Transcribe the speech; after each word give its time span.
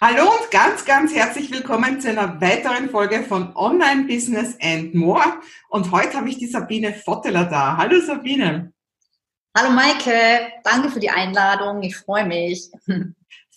Hallo 0.00 0.30
und 0.30 0.52
ganz, 0.52 0.84
ganz 0.84 1.12
herzlich 1.12 1.50
willkommen 1.50 2.00
zu 2.00 2.08
einer 2.08 2.40
weiteren 2.40 2.88
Folge 2.88 3.24
von 3.24 3.56
Online 3.56 4.04
Business 4.04 4.56
and 4.62 4.94
More. 4.94 5.40
Und 5.70 5.90
heute 5.90 6.18
habe 6.18 6.28
ich 6.28 6.38
die 6.38 6.46
Sabine 6.46 6.92
Votteler 6.92 7.46
da. 7.46 7.76
Hallo 7.76 8.00
Sabine. 8.00 8.72
Hallo 9.56 9.72
Maike, 9.72 10.52
danke 10.62 10.90
für 10.90 11.00
die 11.00 11.10
Einladung. 11.10 11.82
Ich 11.82 11.96
freue 11.96 12.24
mich. 12.26 12.70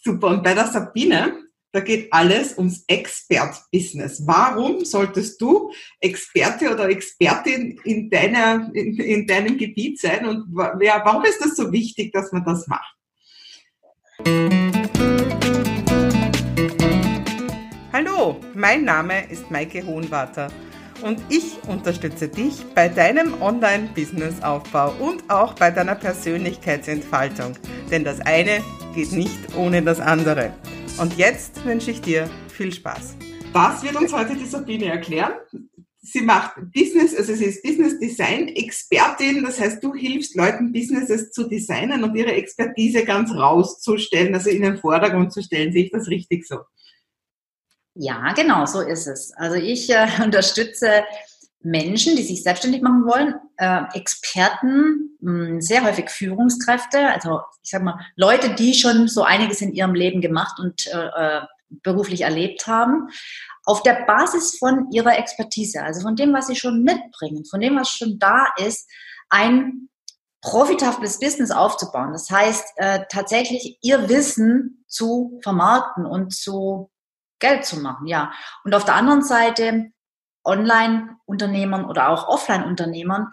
Super. 0.03 0.29
Und 0.29 0.43
bei 0.43 0.55
der 0.55 0.65
Sabine, 0.65 1.43
da 1.73 1.79
geht 1.79 2.11
alles 2.11 2.57
ums 2.57 2.85
Expert-Business. 2.87 4.23
Warum 4.25 4.83
solltest 4.83 5.39
du 5.39 5.71
Experte 5.99 6.73
oder 6.73 6.89
Expertin 6.89 7.79
in, 7.83 8.09
deiner, 8.09 8.67
in, 8.73 8.97
in 8.97 9.27
deinem 9.27 9.59
Gebiet 9.59 10.01
sein? 10.01 10.25
Und 10.25 10.57
ja, 10.81 11.03
warum 11.05 11.23
ist 11.23 11.39
das 11.39 11.55
so 11.55 11.71
wichtig, 11.71 12.11
dass 12.11 12.31
man 12.31 12.43
das 12.43 12.65
macht? 12.65 12.95
Mein 18.53 18.83
Name 18.83 19.31
ist 19.31 19.49
Maike 19.49 19.83
Hohenwarter 19.83 20.49
und 21.01 21.19
ich 21.29 21.57
unterstütze 21.67 22.27
dich 22.27 22.63
bei 22.75 22.87
deinem 22.87 23.41
Online-Business-Aufbau 23.41 24.93
und 24.99 25.27
auch 25.27 25.55
bei 25.55 25.71
deiner 25.71 25.95
Persönlichkeitsentfaltung. 25.95 27.53
Denn 27.89 28.03
das 28.03 28.19
eine 28.21 28.63
geht 28.93 29.11
nicht 29.11 29.55
ohne 29.57 29.81
das 29.81 29.99
andere. 29.99 30.53
Und 30.99 31.17
jetzt 31.17 31.65
wünsche 31.65 31.89
ich 31.89 32.01
dir 32.01 32.29
viel 32.49 32.71
Spaß. 32.71 33.15
Was 33.53 33.81
wird 33.81 33.95
uns 33.95 34.13
heute 34.13 34.35
die 34.35 34.45
Sabine 34.45 34.85
erklären? 34.85 35.33
Sie 36.03 36.21
macht 36.21 36.57
Business, 36.71 37.15
also 37.15 37.33
sie 37.33 37.45
ist 37.45 37.63
Business 37.63 37.97
Design 37.97 38.49
Expertin. 38.49 39.43
Das 39.43 39.59
heißt, 39.59 39.83
du 39.83 39.95
hilfst 39.95 40.35
Leuten, 40.35 40.71
Businesses 40.71 41.31
zu 41.31 41.49
designen 41.49 42.03
und 42.03 42.15
ihre 42.15 42.33
Expertise 42.33 43.03
ganz 43.03 43.31
rauszustellen, 43.31 44.35
also 44.35 44.51
in 44.51 44.61
den 44.61 44.77
Vordergrund 44.77 45.33
zu 45.33 45.41
stellen. 45.41 45.73
Sehe 45.73 45.85
ich 45.85 45.91
das 45.91 46.07
richtig 46.07 46.45
so? 46.45 46.57
Ja, 47.93 48.31
genau, 48.33 48.65
so 48.65 48.81
ist 48.81 49.07
es. 49.07 49.33
Also 49.35 49.55
ich 49.55 49.89
äh, 49.89 50.07
unterstütze 50.23 51.03
Menschen, 51.63 52.15
die 52.15 52.23
sich 52.23 52.43
selbstständig 52.43 52.81
machen 52.81 53.05
wollen, 53.05 53.35
äh, 53.57 53.83
Experten, 53.93 55.17
mh, 55.19 55.47
hm, 55.47 55.61
sehr 55.61 55.83
häufig 55.83 56.09
Führungskräfte, 56.09 57.09
also 57.09 57.41
ich 57.61 57.69
sag 57.69 57.83
mal 57.83 57.99
Leute, 58.15 58.55
die 58.55 58.73
schon 58.73 59.07
so 59.07 59.23
einiges 59.23 59.61
in 59.61 59.73
ihrem 59.73 59.93
Leben 59.93 60.21
gemacht 60.21 60.59
und 60.59 60.87
äh, 60.87 61.07
äh, 61.07 61.41
beruflich 61.69 62.21
erlebt 62.21 62.67
haben, 62.67 63.07
auf 63.63 63.83
der 63.83 64.05
Basis 64.05 64.57
von 64.57 64.89
ihrer 64.91 65.17
Expertise, 65.17 65.83
also 65.83 66.01
von 66.01 66.15
dem, 66.15 66.33
was 66.33 66.47
sie 66.47 66.55
schon 66.55 66.83
mitbringen, 66.83 67.45
von 67.45 67.61
dem, 67.61 67.77
was 67.77 67.89
schon 67.89 68.17
da 68.17 68.47
ist, 68.57 68.89
ein 69.29 69.89
profitables 70.41 71.19
Business 71.19 71.51
aufzubauen. 71.51 72.11
Das 72.11 72.29
heißt, 72.29 72.65
äh, 72.77 73.01
tatsächlich 73.09 73.77
ihr 73.81 74.09
Wissen 74.09 74.83
zu 74.87 75.39
vermarkten 75.43 76.05
und 76.05 76.33
zu 76.33 76.89
Geld 77.41 77.65
zu 77.65 77.79
machen, 77.79 78.07
ja. 78.07 78.31
Und 78.63 78.73
auf 78.73 78.85
der 78.85 78.95
anderen 78.95 79.21
Seite 79.21 79.91
Online-Unternehmern 80.45 81.85
oder 81.85 82.09
auch 82.09 82.27
Offline-Unternehmern 82.29 83.27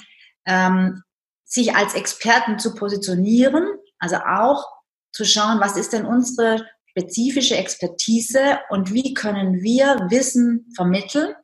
ähm, 0.46 1.02
sich 1.44 1.76
als 1.76 1.94
Experten 1.94 2.58
zu 2.58 2.74
positionieren, 2.74 3.66
also 3.98 4.16
auch 4.16 4.66
zu 5.12 5.24
schauen, 5.24 5.60
was 5.60 5.76
ist 5.76 5.92
denn 5.92 6.04
unsere 6.04 6.66
spezifische 6.86 7.56
Expertise 7.56 8.58
und 8.70 8.92
wie 8.92 9.14
können 9.14 9.62
wir 9.62 10.06
Wissen 10.10 10.70
vermitteln 10.74 11.34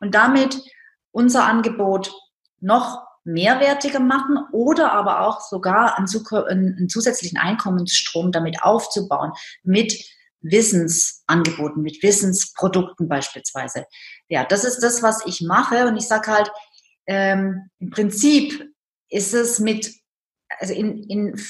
und 0.00 0.14
damit 0.14 0.60
unser 1.12 1.44
Angebot 1.44 2.12
noch 2.60 3.02
mehrwertiger 3.24 4.00
machen 4.00 4.38
oder 4.52 4.92
aber 4.92 5.26
auch 5.26 5.40
sogar 5.40 5.96
einen, 5.96 6.88
zusätzlichen 6.88 7.38
Einkommensstrom 7.38 8.32
damit 8.32 8.62
aufzubauen 8.62 9.32
mit 9.62 9.94
Wissensangeboten, 10.44 11.82
mit 11.82 12.02
Wissensprodukten 12.02 13.08
beispielsweise. 13.08 13.86
Ja, 14.28 14.44
das 14.44 14.64
ist 14.64 14.80
das, 14.80 15.02
was 15.02 15.24
ich 15.26 15.40
mache. 15.40 15.86
Und 15.86 15.96
ich 15.96 16.06
sage 16.06 16.30
halt, 16.30 16.52
ähm, 17.06 17.70
im 17.80 17.90
Prinzip 17.90 18.70
ist 19.08 19.34
es 19.34 19.58
mit, 19.58 19.92
also 20.58 20.74
in, 20.74 21.02
in, 21.04 21.40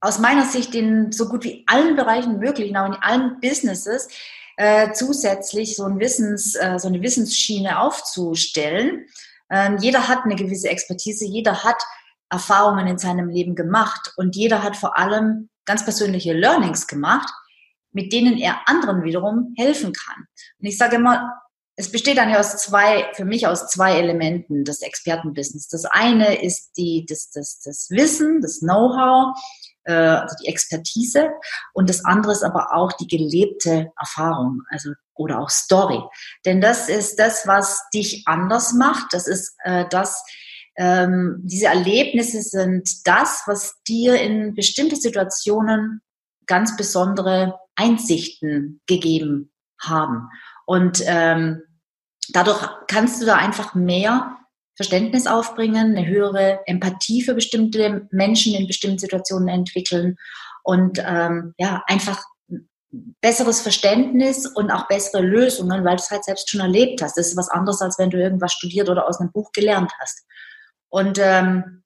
aus 0.00 0.18
meiner 0.18 0.44
Sicht 0.44 0.74
in 0.74 1.12
so 1.12 1.28
gut 1.28 1.44
wie 1.44 1.64
allen 1.66 1.96
Bereichen 1.96 2.38
möglich, 2.38 2.76
auch 2.76 2.86
in 2.86 2.94
allen 2.94 3.40
Businesses, 3.40 4.08
äh, 4.56 4.92
zusätzlich 4.92 5.76
so, 5.76 5.84
ein 5.84 5.98
Wissens, 5.98 6.54
äh, 6.54 6.78
so 6.78 6.88
eine 6.88 7.02
Wissensschiene 7.02 7.78
aufzustellen. 7.78 9.06
Ähm, 9.50 9.78
jeder 9.78 10.08
hat 10.08 10.24
eine 10.24 10.36
gewisse 10.36 10.68
Expertise, 10.68 11.26
jeder 11.26 11.62
hat 11.62 11.82
Erfahrungen 12.30 12.86
in 12.86 12.98
seinem 12.98 13.28
Leben 13.28 13.54
gemacht 13.54 14.12
und 14.16 14.34
jeder 14.34 14.62
hat 14.62 14.76
vor 14.76 14.96
allem 14.96 15.48
ganz 15.64 15.84
persönliche 15.84 16.32
Learnings 16.32 16.86
gemacht 16.86 17.30
mit 17.96 18.12
denen 18.12 18.36
er 18.36 18.60
anderen 18.66 19.04
wiederum 19.04 19.54
helfen 19.56 19.94
kann. 19.94 20.26
Und 20.60 20.66
ich 20.66 20.76
sage 20.76 20.96
immer, 20.96 21.32
es 21.76 21.90
besteht 21.90 22.18
dann 22.18 22.28
ja 22.28 22.38
aus 22.38 22.58
zwei, 22.58 23.10
für 23.14 23.24
mich 23.24 23.46
aus 23.46 23.68
zwei 23.68 23.98
Elementen 23.98 24.64
des 24.64 24.82
Expertenbusiness. 24.82 25.68
Das 25.68 25.86
eine 25.86 26.42
ist 26.42 26.72
die, 26.76 27.06
das, 27.08 27.30
das, 27.30 27.60
das 27.64 27.88
Wissen, 27.90 28.42
das 28.42 28.60
Know-how, 28.60 29.34
äh, 29.84 29.92
also 29.94 30.36
die 30.42 30.48
Expertise 30.48 31.30
und 31.72 31.88
das 31.88 32.04
andere 32.04 32.32
ist 32.32 32.44
aber 32.44 32.74
auch 32.74 32.92
die 32.92 33.06
gelebte 33.06 33.92
Erfahrung, 33.98 34.60
also 34.68 34.92
oder 35.14 35.40
auch 35.40 35.48
Story. 35.48 36.00
Denn 36.44 36.60
das 36.60 36.90
ist 36.90 37.18
das, 37.18 37.46
was 37.46 37.82
dich 37.94 38.24
anders 38.26 38.74
macht. 38.74 39.14
Das 39.14 39.26
ist 39.26 39.56
äh, 39.64 39.86
das, 39.88 40.22
ähm, 40.76 41.40
diese 41.44 41.66
Erlebnisse 41.66 42.42
sind 42.42 43.06
das, 43.06 43.44
was 43.46 43.82
dir 43.88 44.20
in 44.20 44.54
bestimmte 44.54 44.96
Situationen 44.96 46.02
ganz 46.46 46.76
besondere 46.76 47.58
Einsichten 47.76 48.80
gegeben 48.86 49.52
haben. 49.80 50.28
Und 50.66 51.02
ähm, 51.06 51.62
dadurch 52.30 52.66
kannst 52.88 53.22
du 53.22 53.26
da 53.26 53.36
einfach 53.36 53.74
mehr 53.74 54.36
Verständnis 54.74 55.26
aufbringen, 55.26 55.96
eine 55.96 56.06
höhere 56.06 56.60
Empathie 56.66 57.22
für 57.22 57.34
bestimmte 57.34 58.08
Menschen 58.10 58.54
in 58.54 58.66
bestimmten 58.66 58.98
Situationen 58.98 59.48
entwickeln 59.48 60.16
und 60.62 60.98
ähm, 61.04 61.54
ja, 61.58 61.82
einfach 61.86 62.22
besseres 63.20 63.60
Verständnis 63.60 64.46
und 64.46 64.70
auch 64.70 64.88
bessere 64.88 65.22
Lösungen, 65.22 65.84
weil 65.84 65.96
du 65.96 66.02
es 66.02 66.10
halt 66.10 66.24
selbst 66.24 66.50
schon 66.50 66.60
erlebt 66.60 67.02
hast. 67.02 67.16
Das 67.16 67.28
ist 67.28 67.36
was 67.36 67.48
anderes, 67.48 67.80
als 67.80 67.98
wenn 67.98 68.10
du 68.10 68.18
irgendwas 68.18 68.52
studiert 68.52 68.88
oder 68.88 69.08
aus 69.08 69.20
einem 69.20 69.32
Buch 69.32 69.50
gelernt 69.52 69.92
hast. 69.98 70.24
Und 70.88 71.18
ähm, 71.20 71.82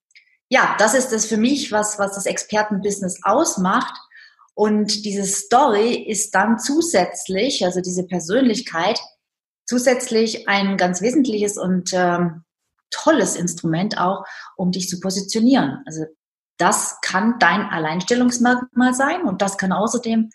ja, 0.49 0.75
das 0.79 0.95
ist 0.95 1.13
das 1.13 1.27
für 1.27 1.37
mich, 1.37 1.73
was, 1.73 1.99
was 1.99 2.15
das 2.15 2.27
Expertenbusiness 2.27 3.21
ausmacht, 3.23 3.95
und 4.61 5.07
diese 5.07 5.25
Story 5.25 5.95
ist 5.95 6.35
dann 6.35 6.59
zusätzlich, 6.59 7.65
also 7.65 7.81
diese 7.81 8.07
Persönlichkeit, 8.07 9.01
zusätzlich 9.65 10.51
ein 10.51 10.77
ganz 10.77 11.01
wesentliches 11.01 11.57
und 11.57 11.95
ähm, 11.95 12.45
tolles 12.91 13.37
Instrument 13.37 13.97
auch, 13.97 14.27
um 14.59 14.71
dich 14.71 14.91
zu 14.91 15.01
positionieren. 15.01 15.83
Also 15.87 16.05
das 16.59 16.99
kann 17.01 17.39
dein 17.39 17.63
Alleinstellungsmerkmal 17.71 18.93
sein 18.93 19.23
und 19.23 19.41
das 19.41 19.57
kann 19.57 19.73
außerdem 19.73 20.29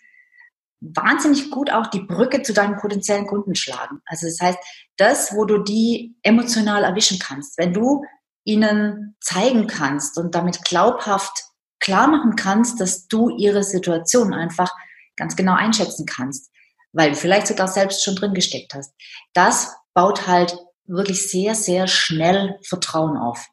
wahnsinnig 0.80 1.52
gut 1.52 1.70
auch 1.70 1.86
die 1.86 2.02
Brücke 2.02 2.42
zu 2.42 2.52
deinen 2.52 2.78
potenziellen 2.78 3.28
Kunden 3.28 3.54
schlagen. 3.54 4.00
Also 4.06 4.26
das 4.26 4.40
heißt, 4.40 4.58
das, 4.96 5.36
wo 5.36 5.44
du 5.44 5.58
die 5.58 6.16
emotional 6.24 6.82
erwischen 6.82 7.20
kannst, 7.20 7.58
wenn 7.58 7.72
du 7.72 8.02
ihnen 8.42 9.14
zeigen 9.20 9.68
kannst 9.68 10.18
und 10.18 10.34
damit 10.34 10.64
glaubhaft 10.64 11.44
klar 11.80 12.08
machen 12.08 12.36
kannst, 12.36 12.80
dass 12.80 13.06
du 13.08 13.30
ihre 13.30 13.62
Situation 13.62 14.32
einfach 14.34 14.72
ganz 15.16 15.36
genau 15.36 15.54
einschätzen 15.54 16.06
kannst, 16.06 16.50
weil 16.92 17.10
du 17.10 17.16
vielleicht 17.16 17.46
sogar 17.46 17.68
selbst 17.68 18.04
schon 18.04 18.16
drin 18.16 18.34
gesteckt 18.34 18.74
hast. 18.74 18.94
Das 19.34 19.74
baut 19.94 20.26
halt 20.26 20.56
wirklich 20.86 21.28
sehr, 21.30 21.54
sehr 21.54 21.86
schnell 21.86 22.58
Vertrauen 22.62 23.16
auf. 23.16 23.46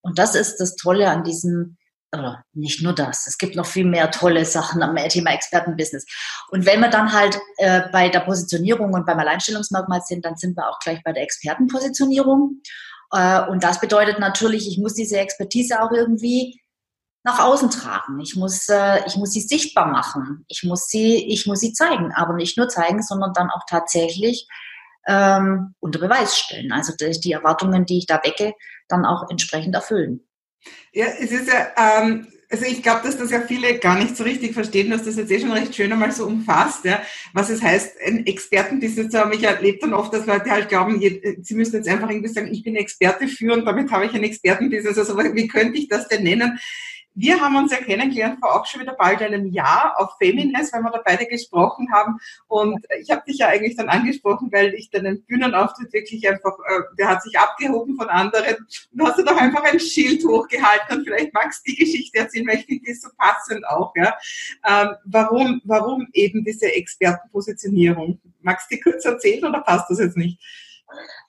Und 0.00 0.18
das 0.18 0.34
ist 0.34 0.58
das 0.58 0.76
Tolle 0.76 1.10
an 1.10 1.24
diesem, 1.24 1.76
oder 2.12 2.44
nicht 2.52 2.82
nur 2.82 2.94
das, 2.94 3.26
es 3.26 3.38
gibt 3.38 3.56
noch 3.56 3.66
viel 3.66 3.84
mehr 3.84 4.10
tolle 4.10 4.44
Sachen 4.44 4.82
am 4.82 4.94
Thema 5.08 5.32
Expertenbusiness. 5.32 6.06
Und 6.50 6.64
wenn 6.64 6.80
wir 6.80 6.88
dann 6.90 7.12
halt 7.12 7.38
äh, 7.56 7.82
bei 7.90 8.08
der 8.08 8.20
Positionierung 8.20 8.94
und 8.94 9.04
beim 9.04 9.18
Alleinstellungsmerkmal 9.18 10.02
sind, 10.02 10.24
dann 10.24 10.36
sind 10.36 10.56
wir 10.56 10.68
auch 10.68 10.78
gleich 10.78 11.02
bei 11.02 11.12
der 11.12 11.24
Expertenpositionierung. 11.24 12.60
Äh, 13.12 13.42
und 13.48 13.64
das 13.64 13.80
bedeutet 13.80 14.20
natürlich, 14.20 14.68
ich 14.68 14.78
muss 14.78 14.94
diese 14.94 15.18
Expertise 15.18 15.82
auch 15.82 15.90
irgendwie 15.90 16.60
nach 17.26 17.40
außen 17.40 17.70
tragen. 17.70 18.20
Ich 18.20 18.36
muss, 18.36 18.68
äh, 18.68 19.04
ich 19.04 19.16
muss 19.16 19.32
sie 19.32 19.40
sichtbar 19.40 19.88
machen. 19.88 20.44
Ich 20.48 20.62
muss 20.62 20.86
sie, 20.86 21.26
ich 21.26 21.44
muss 21.44 21.58
sie 21.58 21.72
zeigen, 21.72 22.12
aber 22.12 22.34
nicht 22.34 22.56
nur 22.56 22.68
zeigen, 22.68 23.02
sondern 23.02 23.32
dann 23.34 23.50
auch 23.50 23.62
tatsächlich 23.68 24.46
ähm, 25.08 25.74
unter 25.80 25.98
Beweis 25.98 26.38
stellen. 26.38 26.70
Also 26.70 26.92
die 26.96 27.32
Erwartungen, 27.32 27.84
die 27.84 27.98
ich 27.98 28.06
da 28.06 28.20
wecke, 28.22 28.54
dann 28.88 29.04
auch 29.04 29.28
entsprechend 29.28 29.74
erfüllen. 29.74 30.20
Ja, 30.92 31.06
es 31.18 31.32
ist 31.32 31.48
ja, 31.48 31.66
ähm, 31.76 32.28
also 32.48 32.64
ich 32.64 32.80
glaube, 32.80 33.00
dass 33.02 33.18
das 33.18 33.32
ja 33.32 33.40
viele 33.40 33.76
gar 33.80 33.98
nicht 33.98 34.16
so 34.16 34.22
richtig 34.22 34.54
verstehen, 34.54 34.90
dass 34.90 35.02
das 35.02 35.16
jetzt 35.16 35.32
eh 35.32 35.40
schon 35.40 35.50
recht 35.50 35.74
schön 35.74 35.92
einmal 35.92 36.12
so 36.12 36.26
umfasst, 36.26 36.84
ja, 36.84 37.02
was 37.32 37.50
es 37.50 37.60
heißt, 37.60 37.96
ein 38.06 38.24
Expertenbusiness 38.24 39.10
zu 39.10 39.18
haben. 39.18 39.32
Ich 39.32 39.42
erlebe 39.42 39.78
dann 39.80 39.94
oft, 39.94 40.14
dass 40.14 40.26
Leute 40.26 40.48
halt 40.48 40.68
glauben, 40.68 41.00
sie 41.00 41.54
müssen 41.56 41.74
jetzt 41.74 41.88
einfach 41.88 42.08
irgendwie 42.08 42.28
sagen, 42.28 42.52
ich 42.52 42.62
bin 42.62 42.76
Experte 42.76 43.26
für 43.26 43.52
und 43.52 43.64
damit 43.64 43.90
habe 43.90 44.06
ich 44.06 44.14
ein 44.14 44.22
Expertenbusiness. 44.22 44.96
Also 44.96 45.18
wie 45.18 45.48
könnte 45.48 45.76
ich 45.76 45.88
das 45.88 46.06
denn 46.06 46.22
nennen? 46.22 46.56
Wir 47.16 47.40
haben 47.40 47.56
uns 47.56 47.72
ja 47.72 47.78
kennengelernt 47.78 48.38
vor 48.40 48.54
auch 48.54 48.66
schon 48.66 48.82
wieder 48.82 48.94
bald 48.94 49.22
einem 49.22 49.46
Jahr 49.46 49.94
auf 49.98 50.18
Femines, 50.18 50.70
weil 50.72 50.82
wir 50.82 50.90
da 50.90 51.00
beide 51.02 51.26
gesprochen 51.26 51.90
haben. 51.90 52.18
Und 52.46 52.86
ich 53.00 53.10
habe 53.10 53.22
dich 53.26 53.38
ja 53.38 53.48
eigentlich 53.48 53.74
dann 53.74 53.88
angesprochen, 53.88 54.52
weil 54.52 54.74
ich 54.74 54.90
deinen 54.90 55.22
Bühnenauftritt 55.22 55.92
wirklich 55.94 56.28
einfach, 56.28 56.52
äh, 56.68 56.82
der 56.98 57.08
hat 57.08 57.22
sich 57.22 57.38
abgehoben 57.38 57.96
von 57.96 58.10
anderen. 58.10 58.56
Und 58.92 59.02
hast 59.02 59.18
du 59.18 59.24
doch 59.24 59.36
einfach 59.36 59.64
ein 59.64 59.80
Schild 59.80 60.24
hochgehalten 60.24 60.98
und 60.98 61.04
vielleicht 61.04 61.32
magst 61.32 61.66
du 61.66 61.72
die 61.72 61.78
Geschichte 61.78 62.18
erzählen, 62.18 62.46
weil 62.48 62.58
ich 62.58 62.66
finde 62.66 62.84
die 62.84 62.94
so 62.94 63.08
passend 63.16 63.66
auch. 63.66 63.94
Ja. 63.96 64.14
Ähm, 64.66 64.90
warum, 65.06 65.62
warum 65.64 66.06
eben 66.12 66.44
diese 66.44 66.66
Expertenpositionierung? 66.66 68.20
Magst 68.42 68.70
du 68.70 68.76
die 68.76 68.82
kurz 68.82 69.06
erzählen 69.06 69.44
oder 69.46 69.62
passt 69.62 69.88
das 69.88 70.00
jetzt 70.00 70.18
nicht? 70.18 70.38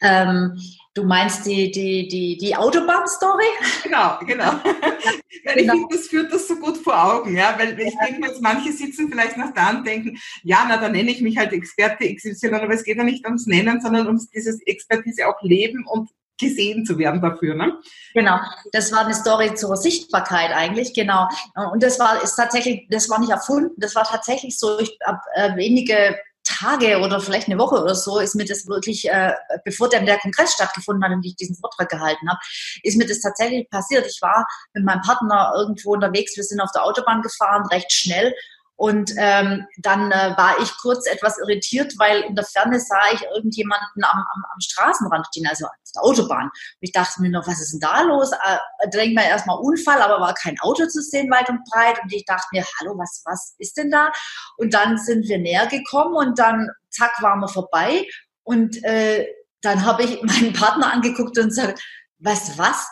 Ähm, 0.02 0.60
du 0.98 1.04
meinst 1.04 1.46
die, 1.46 1.70
die, 1.70 2.08
die, 2.08 2.38
die 2.38 2.56
Autobahn-Story? 2.56 3.46
Genau, 3.84 4.18
genau. 4.26 4.52
weil 5.46 5.60
ich 5.60 5.70
finde, 5.70 5.88
das 5.92 6.08
führt 6.08 6.34
das 6.34 6.48
so 6.48 6.56
gut 6.56 6.78
vor 6.78 7.02
Augen, 7.02 7.36
ja, 7.36 7.56
weil 7.58 7.80
ich 7.80 7.96
denke 7.98 8.28
jetzt, 8.28 8.42
manche 8.42 8.72
sitzen 8.72 9.10
vielleicht 9.10 9.38
noch 9.38 9.54
da 9.54 9.70
und 9.70 9.86
denken, 9.86 10.18
ja, 10.44 10.66
na, 10.68 10.78
dann 10.78 10.94
nenne 10.94 11.12
ich 11.12 11.22
mich 11.22 11.38
halt 11.38 11.54
Experte 11.54 12.14
XY, 12.14 12.56
aber 12.56 12.74
es 12.74 12.84
geht 12.84 12.98
ja 12.98 13.04
nicht 13.04 13.26
ums 13.26 13.46
Nennen, 13.46 13.80
sondern 13.80 14.08
ums 14.08 14.30
dieses 14.30 14.60
Expertise 14.66 15.28
auch 15.28 15.42
leben 15.42 15.86
und 15.86 16.10
gesehen 16.40 16.86
zu 16.86 16.98
werden 16.98 17.22
dafür, 17.22 17.56
ne? 17.56 17.80
Genau, 18.14 18.38
das 18.72 18.92
war 18.92 19.06
eine 19.06 19.14
Story 19.14 19.56
zur 19.56 19.76
Sichtbarkeit 19.76 20.52
eigentlich, 20.52 20.94
genau. 20.94 21.28
Und 21.72 21.82
das 21.82 22.00
war 22.00 22.22
ist 22.22 22.36
tatsächlich, 22.36 22.88
das 22.90 23.10
war 23.10 23.20
nicht 23.20 23.32
erfunden, 23.32 23.74
das 23.78 23.96
war 23.96 24.04
tatsächlich 24.04 24.58
so, 24.58 24.80
ich 24.80 24.98
habe 25.04 25.20
äh, 25.36 25.56
wenige 25.56 26.16
Tage 26.58 27.00
oder 27.00 27.20
vielleicht 27.20 27.48
eine 27.48 27.60
Woche 27.60 27.82
oder 27.82 27.96
so 27.96 28.20
ist 28.20 28.36
mir 28.36 28.46
das 28.46 28.68
wirklich, 28.68 29.10
äh, 29.10 29.34
bevor 29.64 29.90
der, 29.90 30.02
der 30.02 30.18
Kongress 30.20 30.54
stattgefunden 30.54 31.04
hat 31.04 31.12
und 31.12 31.26
ich 31.26 31.36
diesen 31.36 31.56
Vortrag 31.56 31.90
gehalten 31.90 32.30
habe, 32.30 32.40
ist 32.84 32.98
mir 32.98 33.06
das 33.06 33.20
tatsächlich 33.20 33.70
passiert. 33.70 34.06
Ich 34.08 34.22
war 34.22 34.48
mit 34.74 34.84
meinem 34.84 35.02
Partner 35.02 35.54
irgendwo 35.58 35.94
unterwegs, 35.94 36.36
wir 36.36 36.44
sind 36.44 36.62
auf 36.62 36.72
der 36.74 36.84
Autobahn 36.84 37.22
gefahren, 37.22 37.68
recht 37.72 37.92
schnell 37.92 38.34
und 38.78 39.12
ähm, 39.18 39.66
dann 39.78 40.12
äh, 40.12 40.36
war 40.38 40.60
ich 40.62 40.72
kurz 40.78 41.08
etwas 41.08 41.40
irritiert, 41.40 41.96
weil 41.98 42.22
in 42.22 42.36
der 42.36 42.46
Ferne 42.46 42.80
sah 42.80 43.12
ich 43.12 43.24
irgendjemanden 43.36 44.04
am, 44.04 44.20
am, 44.20 44.44
am 44.54 44.60
Straßenrand 44.60 45.26
stehen, 45.28 45.48
also 45.48 45.66
auf 45.66 45.72
der 45.96 46.04
Autobahn. 46.04 46.44
Und 46.46 46.82
ich 46.82 46.92
dachte 46.92 47.20
mir 47.24 47.32
noch, 47.32 47.48
was 47.48 47.60
ist 47.60 47.74
denn 47.74 47.80
da 47.80 48.02
los? 48.04 48.32
Äh, 48.32 48.90
denkt 48.90 49.16
man 49.16 49.26
erstmal 49.26 49.58
Unfall, 49.58 50.00
aber 50.00 50.22
war 50.22 50.36
kein 50.36 50.60
Auto 50.60 50.86
zu 50.86 51.02
sehen 51.02 51.32
weit 51.32 51.50
und 51.50 51.64
breit. 51.66 52.00
Und 52.04 52.14
ich 52.14 52.24
dachte 52.26 52.46
mir, 52.52 52.64
hallo, 52.80 52.96
was, 53.00 53.24
was 53.26 53.56
ist 53.58 53.78
denn 53.78 53.90
da? 53.90 54.12
Und 54.58 54.76
dann 54.76 55.00
sind 55.00 55.28
wir 55.28 55.40
näher 55.40 55.66
gekommen 55.66 56.16
und 56.16 56.38
dann, 56.38 56.70
zack, 56.92 57.20
waren 57.24 57.40
wir 57.40 57.50
vorbei. 57.50 58.08
Und 58.44 58.84
äh, 58.84 59.26
dann 59.62 59.86
habe 59.86 60.04
ich 60.04 60.22
meinen 60.22 60.54
Partner 60.54 60.94
angeguckt 60.94 61.36
und 61.40 61.48
gesagt, 61.48 61.82
du 62.20 62.58
was? 62.58 62.88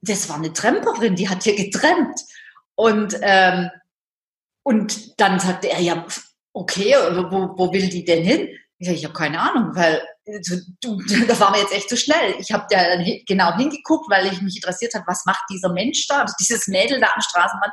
Das 0.00 0.28
war 0.28 0.34
eine 0.34 0.52
Tramperin, 0.52 1.14
die 1.14 1.28
hat 1.28 1.44
hier 1.44 1.54
getrennt. 1.54 2.20
Und 2.74 3.16
ähm, 3.22 3.70
und 4.62 5.20
dann 5.20 5.40
sagte 5.40 5.70
er, 5.70 5.80
ja, 5.80 6.06
okay, 6.52 6.94
wo, 7.30 7.54
wo 7.56 7.72
will 7.72 7.88
die 7.88 8.04
denn 8.04 8.24
hin? 8.24 8.48
Ich 8.78 8.86
sage, 8.86 8.98
ich 8.98 9.04
habe 9.04 9.14
keine 9.14 9.40
Ahnung, 9.40 9.70
weil 9.74 10.02
du, 10.26 10.60
du, 10.80 10.98
da 11.26 11.38
waren 11.40 11.54
wir 11.54 11.60
jetzt 11.60 11.74
echt 11.74 11.88
zu 11.88 11.96
schnell. 11.96 12.34
Ich 12.38 12.52
habe 12.52 12.66
da 12.70 12.96
genau 13.26 13.56
hingeguckt, 13.56 14.10
weil 14.10 14.26
ich 14.32 14.40
mich 14.42 14.56
interessiert 14.56 14.94
hat, 14.94 15.04
was 15.06 15.24
macht 15.24 15.44
dieser 15.50 15.72
Mensch 15.72 16.06
da, 16.08 16.24
dieses 16.38 16.68
Mädel 16.68 17.00
da 17.00 17.08
am 17.14 17.20
Straßenbahn. 17.20 17.70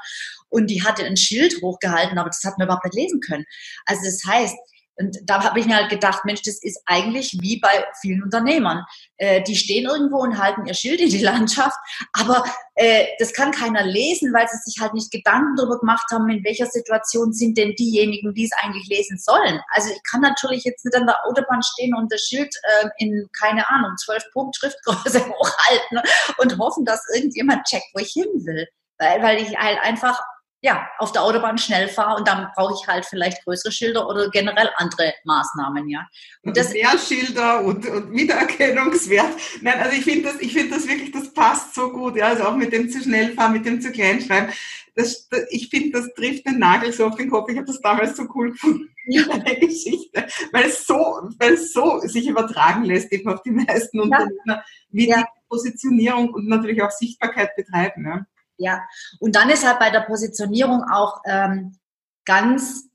Und 0.50 0.68
die 0.68 0.84
hatte 0.84 1.06
ein 1.06 1.18
Schild 1.18 1.62
hochgehalten, 1.62 2.18
aber 2.18 2.30
das 2.30 2.44
hat 2.44 2.58
man 2.58 2.68
überhaupt 2.68 2.86
nicht 2.86 2.96
lesen 2.96 3.20
können. 3.22 3.46
Also 3.86 4.02
das 4.06 4.24
heißt, 4.26 4.56
und 5.00 5.18
da 5.24 5.44
habe 5.44 5.60
ich 5.60 5.66
mir 5.66 5.78
halt 5.78 5.90
gedacht, 5.90 6.26
Mensch, 6.26 6.42
das 6.44 6.62
ist 6.62 6.82
eigentlich 6.86 7.38
wie 7.40 7.60
bei 7.60 7.86
vielen 8.02 8.22
Unternehmern. 8.22 8.84
Äh, 9.18 9.42
die 9.44 9.56
stehen 9.56 9.86
irgendwo 9.86 10.18
und 10.18 10.38
halten 10.38 10.66
ihr 10.66 10.74
Schild 10.74 11.00
in 11.00 11.10
die 11.10 11.24
Landschaft, 11.24 11.78
aber 12.14 12.44
äh, 12.76 13.08
das 13.18 13.34
kann 13.34 13.52
keiner 13.52 13.84
lesen, 13.84 14.34
weil 14.34 14.48
sie 14.50 14.58
sich 14.58 14.82
halt 14.82 14.94
nicht 14.94 15.12
Gedanken 15.12 15.56
darüber 15.56 15.80
gemacht 15.80 16.06
haben, 16.12 16.30
in 16.30 16.44
welcher 16.44 16.66
Situation 16.66 17.32
sind 17.32 17.58
denn 17.58 17.76
diejenigen, 17.76 18.34
die 18.34 18.44
es 18.44 18.52
eigentlich 18.62 18.88
lesen 18.90 19.18
sollen. 19.18 19.62
Also 19.74 19.90
ich 19.90 20.02
kann 20.10 20.22
natürlich 20.22 20.66
jetzt 20.66 20.84
nicht 20.84 20.96
an 20.96 21.08
der 21.08 21.26
Autobahn 21.26 21.64
stehen 21.64 21.96
und 21.96 22.12
das 22.12 22.22
Schild 22.22 22.54
äh, 22.64 22.90
in, 22.98 23.28
keine 23.40 23.70
Ahnung, 23.70 23.92
zwölf 23.98 24.24
Punkt 24.34 24.58
Schriftgröße 24.58 25.26
hochhalten 25.30 26.02
und 26.38 26.58
hoffen, 26.58 26.84
dass 26.84 27.02
irgendjemand 27.16 27.66
checkt, 27.66 27.88
wo 27.94 28.00
ich 28.00 28.12
hin 28.12 28.28
will. 28.46 28.68
Weil, 28.98 29.24
weil 29.24 29.42
ich 29.42 29.58
halt 29.58 29.80
einfach 29.80 30.20
ja, 30.62 30.90
auf 30.98 31.14
der 31.14 31.24
Autobahn 31.24 31.58
schnell 31.58 31.88
fahre 31.88 32.18
und 32.18 32.28
dann 32.28 32.50
brauche 32.56 32.74
ich 32.74 32.86
halt 32.88 33.06
vielleicht 33.06 33.44
größere 33.46 33.72
Schilder 33.72 34.08
oder 34.08 34.30
generell 34.30 34.70
andere 34.76 35.14
Maßnahmen, 35.24 35.88
ja. 35.88 36.06
Und 36.44 36.58
das 36.58 36.74
mehr 36.74 36.98
Schilder 36.98 37.64
und, 37.64 37.88
und 37.88 38.12
Wiedererkennungswert. 38.12 39.32
Nein, 39.62 39.80
also 39.80 39.96
ich 39.96 40.04
finde 40.04 40.30
das, 40.30 40.42
ich 40.42 40.52
finde 40.52 40.76
das 40.76 40.88
wirklich, 40.88 41.12
das 41.12 41.34
passt 41.34 41.76
so 41.76 41.92
gut, 41.92 42.18
ja, 42.18 42.28
also 42.28 42.44
auch 42.44 42.56
mit 42.56 42.74
dem 42.74 42.90
zu 42.90 43.02
schnell 43.02 43.34
fahren, 43.34 43.54
mit 43.54 43.66
dem 43.66 43.80
zu 43.80 43.92
klein 43.92 44.20
schreiben. 44.20 44.52
Das, 44.96 45.30
das, 45.30 45.44
ich 45.50 45.70
finde, 45.70 45.98
das 45.98 46.14
trifft 46.14 46.46
den 46.46 46.60
Nagel 46.60 46.92
so 46.92 47.08
auf 47.08 47.16
den 47.16 47.30
Kopf. 47.30 47.50
Ich 47.50 47.56
habe 47.56 47.68
das 47.68 47.80
damals 47.80 48.18
so 48.18 48.24
cool 48.36 48.52
gefunden, 48.52 48.90
ja. 49.08 49.24
eine 49.30 49.56
Geschichte, 49.60 50.28
weil 50.52 50.66
es 50.66 50.86
so, 50.86 50.96
weil 51.40 51.54
es 51.54 51.72
so 51.72 52.00
sich 52.00 52.28
übertragen 52.28 52.84
lässt 52.84 53.14
eben 53.14 53.30
auf 53.30 53.42
die 53.44 53.52
meisten 53.52 54.02
Unternehmer, 54.02 54.62
wie 54.90 55.08
ja. 55.08 55.22
die 55.22 55.48
Positionierung 55.48 56.34
und 56.34 56.50
natürlich 56.50 56.82
auch 56.84 56.92
Sichtbarkeit 56.92 57.56
betreiben, 57.56 58.06
ja. 58.06 58.26
Ja, 58.60 58.86
und 59.20 59.36
dann 59.36 59.50
ist 59.50 59.66
halt 59.66 59.80
bei 59.80 59.90
der 59.90 60.02
Positionierung 60.02 60.84
auch 60.92 61.22
ähm, 61.26 61.80
ganz, 62.26 62.90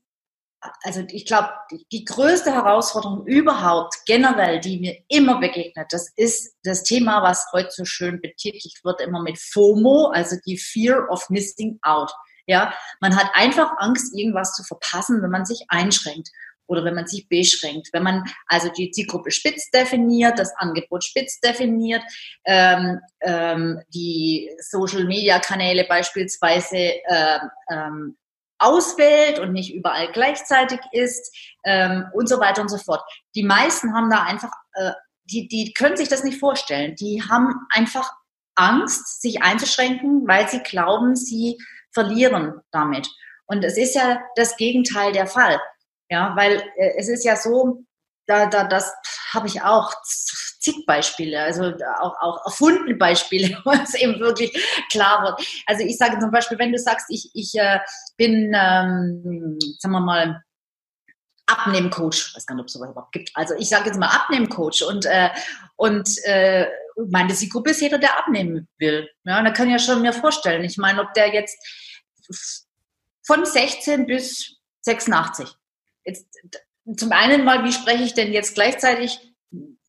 also 0.83 1.03
ich 1.09 1.25
glaube, 1.25 1.49
die, 1.91 2.05
größte 2.05 2.53
Herausforderung 2.53 3.25
überhaupt 3.25 3.95
generell, 4.05 4.59
die 4.59 4.79
mir 4.79 4.95
immer 5.07 5.39
begegnet, 5.39 5.87
das 5.89 6.11
ist 6.15 6.55
das 6.63 6.83
Thema, 6.83 7.23
was 7.23 7.47
heute 7.51 7.71
so 7.71 7.83
schön 7.83 8.21
betitelt 8.21 8.79
wird, 8.83 9.01
immer 9.01 9.23
mit 9.23 9.39
FOMO, 9.39 10.11
also 10.13 10.37
die 10.45 10.57
Fear 10.57 11.09
of 11.09 11.29
Missing 11.29 11.79
Out. 11.81 12.13
Ja, 12.45 12.71
man 13.01 13.15
hat 13.15 13.31
einfach 13.33 13.73
Angst, 13.77 14.15
irgendwas 14.15 14.53
zu 14.53 14.63
verpassen, 14.63 15.23
wenn 15.23 15.31
man 15.31 15.45
sich 15.45 15.65
einschränkt 15.69 16.29
oder 16.67 16.83
wenn 16.83 16.95
man 16.95 17.07
sich 17.07 17.27
beschränkt. 17.27 17.89
Wenn 17.91 18.03
man 18.03 18.23
also 18.47 18.69
die 18.69 18.91
Zielgruppe 18.91 19.31
spitz 19.31 19.69
definiert, 19.71 20.39
das 20.39 20.55
Angebot 20.57 21.03
spitz 21.03 21.39
definiert, 21.39 22.03
ähm, 22.45 22.99
ähm, 23.21 23.81
die 23.93 24.49
Social-Media-Kanäle 24.59 25.85
beispielsweise 25.85 26.77
ähm, 26.77 27.39
ähm, 27.69 28.17
auswählt 28.57 29.39
und 29.39 29.51
nicht 29.51 29.73
überall 29.73 30.11
gleichzeitig 30.11 30.79
ist 30.91 31.35
ähm, 31.65 32.05
und 32.13 32.27
so 32.27 32.39
weiter 32.39 32.61
und 32.61 32.69
so 32.69 32.77
fort. 32.77 33.01
Die 33.35 33.43
meisten 33.43 33.93
haben 33.93 34.09
da 34.09 34.23
einfach, 34.23 34.51
äh, 34.73 34.91
die, 35.25 35.47
die 35.47 35.73
können 35.73 35.97
sich 35.97 36.07
das 36.07 36.23
nicht 36.23 36.39
vorstellen. 36.39 36.95
Die 36.95 37.21
haben 37.29 37.53
einfach 37.69 38.11
Angst, 38.55 39.21
sich 39.21 39.43
einzuschränken, 39.43 40.27
weil 40.27 40.47
sie 40.47 40.59
glauben, 40.59 41.15
sie 41.15 41.57
verlieren 41.91 42.61
damit. 42.71 43.09
Und 43.45 43.63
es 43.63 43.77
ist 43.77 43.95
ja 43.95 44.19
das 44.35 44.55
Gegenteil 44.57 45.11
der 45.11 45.27
Fall. 45.27 45.59
Ja, 46.09 46.35
weil 46.35 46.61
äh, 46.77 46.93
es 46.97 47.07
ist 47.07 47.25
ja 47.25 47.35
so, 47.35 47.83
da, 48.27 48.47
da, 48.47 48.63
das 48.65 48.93
habe 49.33 49.47
ich 49.47 49.61
auch 49.61 49.93
zig 50.03 50.85
Beispiele, 50.85 51.41
also 51.41 51.73
auch, 51.99 52.15
auch 52.21 52.45
erfundene 52.45 52.95
Beispiele, 52.95 53.59
wo 53.65 53.71
es 53.71 53.93
eben 53.95 54.19
wirklich 54.19 54.51
klar 54.91 55.23
wird. 55.23 55.47
Also 55.65 55.83
ich 55.83 55.97
sage 55.97 56.19
zum 56.19 56.31
Beispiel, 56.31 56.57
wenn 56.59 56.71
du 56.71 56.79
sagst, 56.79 57.07
ich, 57.09 57.29
ich 57.33 57.55
äh, 57.55 57.79
bin, 58.17 58.53
ähm, 58.55 59.57
sagen 59.79 59.93
wir 59.93 59.99
mal, 59.99 60.41
Abnehmcoach, 61.47 62.29
ich 62.29 62.35
weiß 62.35 62.45
gar 62.47 62.55
nicht, 62.55 62.63
ob 62.63 62.67
es 62.67 62.73
sowas 62.73 62.89
überhaupt 62.89 63.11
gibt. 63.11 63.31
Also 63.35 63.53
ich 63.55 63.69
sage 63.69 63.85
jetzt 63.85 63.99
mal 63.99 64.07
Abnehmcoach 64.07 64.83
und, 64.87 65.05
äh, 65.05 65.29
und 65.75 66.09
äh, 66.23 66.67
meine 67.07 67.33
Zielgruppe 67.33 67.71
ist 67.71 67.81
jeder, 67.81 67.99
der 67.99 68.17
abnehmen 68.17 68.67
will. 68.79 69.07
Ja, 69.25 69.37
und 69.37 69.45
da 69.45 69.51
kann 69.51 69.67
ich 69.67 69.73
ja 69.73 69.79
schon 69.79 70.01
mir 70.01 70.13
vorstellen. 70.13 70.63
Ich 70.63 70.77
meine, 70.77 71.01
ob 71.01 71.13
der 71.13 71.31
jetzt 71.33 71.55
von 73.23 73.45
16 73.45 74.07
bis 74.07 74.57
86 74.81 75.55
Jetzt, 76.05 76.27
zum 76.95 77.11
einen 77.11 77.43
mal, 77.43 77.63
wie 77.63 77.73
spreche 77.73 78.03
ich 78.03 78.13
denn 78.13 78.31
jetzt 78.31 78.55
gleichzeitig, 78.55 79.19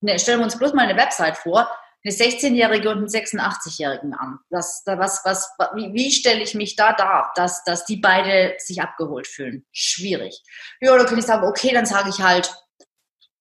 ne, 0.01 0.19
stellen 0.19 0.41
wir 0.41 0.45
uns 0.45 0.59
bloß 0.59 0.73
mal 0.73 0.89
eine 0.89 0.99
Website 0.99 1.37
vor, 1.37 1.71
eine 2.05 2.15
16-Jährige 2.15 2.91
und 2.91 2.99
einen 2.99 3.09
86-Jährigen 3.09 4.15
an. 4.15 4.39
Das, 4.51 4.83
was, 4.87 5.23
was, 5.25 5.51
wie, 5.75 5.93
wie 5.93 6.13
stelle 6.13 6.43
ich 6.43 6.55
mich 6.55 6.77
da 6.77 6.93
dar, 6.93 7.33
dass, 7.35 7.65
dass 7.65 7.85
die 7.85 7.97
beide 7.97 8.55
sich 8.59 8.81
abgeholt 8.81 9.27
fühlen? 9.27 9.67
Schwierig. 9.73 10.43
Ja, 10.81 10.97
da 10.97 11.05
kann 11.05 11.19
ich 11.19 11.27
sagen, 11.27 11.47
okay, 11.47 11.73
dann 11.73 11.87
sage 11.87 12.11
ich 12.11 12.21
halt 12.21 12.55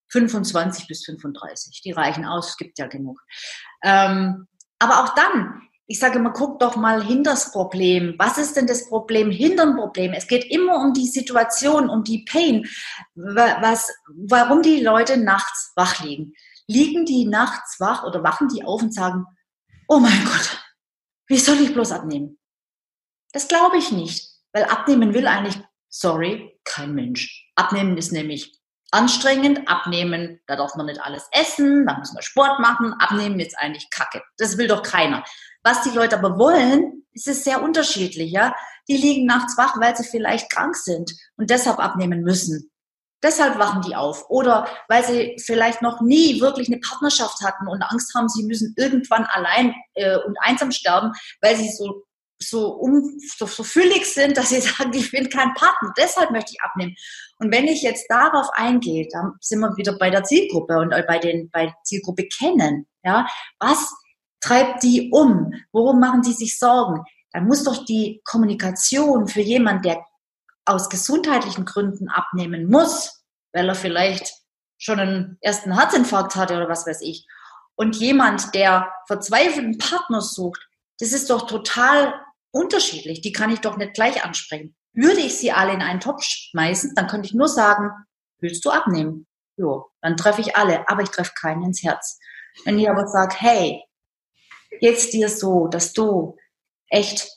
25 0.09 0.87
bis 0.87 1.05
35. 1.05 1.81
Die 1.81 1.91
reichen 1.91 2.25
aus, 2.25 2.49
es 2.49 2.57
gibt 2.57 2.79
ja 2.79 2.87
genug. 2.87 3.21
Ähm, 3.83 4.47
aber 4.79 5.03
auch 5.03 5.13
dann, 5.15 5.61
ich 5.87 5.99
sage 5.99 6.17
immer, 6.17 6.31
guck 6.31 6.59
doch 6.59 6.75
mal 6.75 7.03
hinter 7.03 7.31
das 7.31 7.51
Problem. 7.51 8.15
Was 8.17 8.37
ist 8.37 8.55
denn 8.55 8.65
das 8.65 8.89
Problem 8.89 9.29
hinter 9.29 9.65
dem 9.65 9.75
Problem? 9.75 10.13
Es 10.13 10.27
geht 10.27 10.45
immer 10.51 10.77
um 10.77 10.93
die 10.93 11.07
Situation, 11.07 11.89
um 11.89 12.03
die 12.03 12.25
Pain, 12.25 12.67
was, 13.13 13.91
warum 14.07 14.61
die 14.61 14.81
Leute 14.81 15.17
nachts 15.17 15.71
wach 15.75 16.03
liegen. 16.03 16.33
Liegen 16.67 17.05
die 17.05 17.25
nachts 17.25 17.79
wach 17.79 18.03
oder 18.03 18.23
wachen 18.23 18.47
die 18.47 18.63
auf 18.63 18.81
und 18.81 18.93
sagen, 18.93 19.25
oh 19.87 19.99
mein 19.99 20.25
Gott, 20.25 20.59
wie 21.27 21.37
soll 21.37 21.59
ich 21.61 21.73
bloß 21.73 21.91
abnehmen? 21.91 22.39
Das 23.31 23.47
glaube 23.47 23.77
ich 23.77 23.91
nicht, 23.91 24.27
weil 24.53 24.63
abnehmen 24.63 25.13
will 25.13 25.27
eigentlich, 25.27 25.59
sorry, 25.89 26.59
kein 26.63 26.95
Mensch. 26.95 27.51
Abnehmen 27.55 27.95
ist 27.97 28.11
nämlich 28.11 28.59
anstrengend, 28.91 29.67
abnehmen, 29.67 30.39
da 30.47 30.55
darf 30.55 30.75
man 30.75 30.87
nicht 30.87 31.01
alles 31.01 31.27
essen, 31.31 31.85
da 31.85 31.97
muss 31.97 32.13
man 32.13 32.23
Sport 32.23 32.59
machen, 32.59 32.93
abnehmen 32.93 33.39
ist 33.39 33.57
eigentlich 33.59 33.89
Kacke. 33.91 34.23
Das 34.37 34.57
will 34.57 34.67
doch 34.67 34.81
keiner. 34.83 35.23
Was 35.65 35.81
die 35.81 35.89
Leute 35.89 36.17
aber 36.17 36.37
wollen, 36.37 37.05
ist 37.13 37.27
es 37.27 37.43
sehr 37.43 37.63
unterschiedlich, 37.63 38.31
ja. 38.31 38.55
Die 38.87 38.97
liegen 38.97 39.25
nachts 39.25 39.57
wach, 39.57 39.79
weil 39.81 39.95
sie 39.97 40.03
vielleicht 40.03 40.51
krank 40.51 40.75
sind 40.75 41.11
und 41.37 41.49
deshalb 41.49 41.79
abnehmen 41.79 42.21
müssen. 42.21 42.69
Deshalb 43.23 43.57
wachen 43.57 43.81
die 43.81 43.95
auf. 43.95 44.29
Oder 44.29 44.67
weil 44.87 45.03
sie 45.03 45.35
vielleicht 45.43 45.81
noch 45.81 46.01
nie 46.01 46.39
wirklich 46.39 46.67
eine 46.67 46.79
Partnerschaft 46.79 47.41
hatten 47.41 47.67
und 47.67 47.81
Angst 47.81 48.13
haben, 48.13 48.29
sie 48.29 48.43
müssen 48.43 48.75
irgendwann 48.77 49.25
allein 49.25 49.73
äh, 49.95 50.17
und 50.17 50.37
einsam 50.39 50.71
sterben, 50.71 51.13
weil 51.41 51.55
sie 51.55 51.69
so 51.69 52.03
so, 52.37 52.67
um, 52.67 53.17
so, 53.37 53.45
so 53.47 53.63
füllig 53.63 54.05
sind, 54.05 54.37
dass 54.37 54.49
sie 54.49 54.61
sagen, 54.61 54.93
ich 54.93 55.09
bin 55.09 55.29
kein 55.29 55.53
Partner, 55.53 55.93
deshalb 55.97 56.31
möchte 56.31 56.51
ich 56.51 56.61
abnehmen. 56.61 56.93
Und 57.39 57.51
wenn 57.51 57.65
ich 57.65 57.81
jetzt 57.81 58.05
darauf 58.09 58.49
eingehe, 58.53 59.07
dann 59.09 59.33
sind 59.39 59.61
wir 59.61 59.75
wieder 59.77 59.97
bei 59.97 60.09
der 60.09 60.23
Zielgruppe 60.23 60.77
und 60.77 60.89
bei 60.89 61.17
den 61.17 61.49
bei 61.49 61.73
Zielgruppe 61.83 62.27
kennen. 62.27 62.87
Ja, 63.03 63.25
was 63.59 63.89
treibt 64.45 64.83
die 64.83 65.09
um? 65.11 65.53
Worum 65.71 65.99
machen 65.99 66.21
die 66.21 66.33
sich 66.33 66.59
Sorgen? 66.59 67.03
Dann 67.31 67.47
muss 67.47 67.63
doch 67.63 67.85
die 67.85 68.21
Kommunikation 68.23 69.27
für 69.27 69.41
jemanden, 69.41 69.83
der 69.83 70.05
aus 70.65 70.89
gesundheitlichen 70.89 71.65
Gründen 71.65 72.09
abnehmen 72.09 72.69
muss, 72.69 73.23
weil 73.53 73.67
er 73.67 73.75
vielleicht 73.75 74.33
schon 74.77 74.99
einen 74.99 75.37
ersten 75.41 75.77
Herzinfarkt 75.77 76.35
hatte 76.35 76.55
oder 76.55 76.69
was 76.69 76.85
weiß 76.85 77.01
ich, 77.01 77.25
und 77.75 77.97
jemand, 77.97 78.55
der 78.55 78.91
verzweifelten 79.07 79.77
Partner 79.77 80.21
sucht, 80.21 80.65
das 80.99 81.11
ist 81.11 81.29
doch 81.29 81.45
total 81.45 82.13
unterschiedlich. 82.51 83.19
Die 83.21 83.33
kann 83.33 83.49
ich 83.49 83.59
doch 83.59 83.75
nicht 83.75 83.93
gleich 83.93 84.23
ansprechen. 84.23 84.75
Würde 84.93 85.19
ich 85.19 85.37
sie 85.37 85.51
alle 85.51 85.73
in 85.73 85.81
einen 85.81 85.99
Topf 85.99 86.23
schmeißen, 86.23 86.93
dann 86.95 87.07
könnte 87.07 87.27
ich 87.27 87.33
nur 87.33 87.49
sagen, 87.49 87.89
willst 88.39 88.63
du 88.63 88.69
abnehmen? 88.69 89.27
Jo, 89.57 89.89
dann 90.01 90.15
treffe 90.15 90.39
ich 90.39 90.55
alle, 90.55 90.87
aber 90.87 91.03
ich 91.03 91.09
treffe 91.09 91.33
keinen 91.39 91.63
ins 91.63 91.83
Herz. 91.83 92.17
Wenn 92.63 92.79
ich 92.79 92.89
aber 92.89 93.07
sage, 93.07 93.35
hey, 93.37 93.83
geht's 94.79 95.09
dir 95.09 95.29
so, 95.29 95.67
dass 95.67 95.93
du 95.93 96.37
echt, 96.89 97.29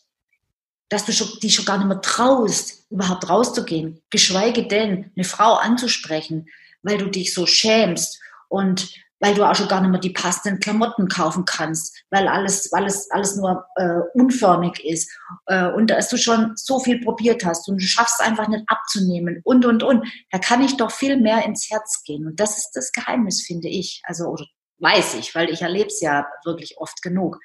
dass 0.88 1.04
du 1.04 1.12
schon, 1.12 1.28
dich 1.42 1.54
schon 1.54 1.64
gar 1.64 1.78
nicht 1.78 1.86
mehr 1.86 2.00
traust, 2.00 2.86
überhaupt 2.90 3.28
rauszugehen, 3.28 4.02
geschweige 4.10 4.66
denn 4.66 5.12
eine 5.16 5.24
Frau 5.24 5.54
anzusprechen, 5.54 6.48
weil 6.82 6.98
du 6.98 7.10
dich 7.10 7.34
so 7.34 7.46
schämst 7.46 8.20
und 8.48 8.88
weil 9.20 9.34
du 9.34 9.44
auch 9.44 9.54
schon 9.54 9.68
gar 9.68 9.80
nicht 9.80 9.90
mehr 9.90 10.00
die 10.00 10.10
passenden 10.10 10.60
Klamotten 10.60 11.08
kaufen 11.08 11.44
kannst, 11.44 12.04
weil 12.10 12.28
alles, 12.28 12.70
weil 12.72 12.86
es 12.86 13.10
alles 13.10 13.36
nur 13.36 13.66
äh, 13.76 14.00
unförmig 14.14 14.84
ist 14.84 15.10
äh, 15.46 15.66
und 15.66 15.90
dass 15.90 16.08
du 16.08 16.16
schon 16.16 16.52
so 16.54 16.78
viel 16.78 17.00
probiert 17.02 17.44
hast 17.44 17.68
und 17.68 17.80
du 17.80 17.86
schaffst 17.86 18.20
einfach 18.20 18.48
nicht 18.48 18.64
abzunehmen 18.68 19.40
und 19.44 19.66
und 19.66 19.82
und, 19.82 20.06
da 20.30 20.38
kann 20.38 20.62
ich 20.62 20.76
doch 20.76 20.92
viel 20.92 21.16
mehr 21.16 21.44
ins 21.44 21.68
Herz 21.70 22.02
gehen 22.04 22.26
und 22.26 22.38
das 22.38 22.58
ist 22.58 22.70
das 22.74 22.92
Geheimnis, 22.92 23.44
finde 23.44 23.68
ich, 23.68 24.02
also 24.04 24.26
oder 24.26 24.46
weiß 24.78 25.14
ich, 25.14 25.34
weil 25.34 25.50
ich 25.50 25.62
erlebe 25.62 25.88
es 25.88 26.00
ja 26.00 26.26
wirklich 26.44 26.78
oft 26.78 27.02
genug 27.02 27.38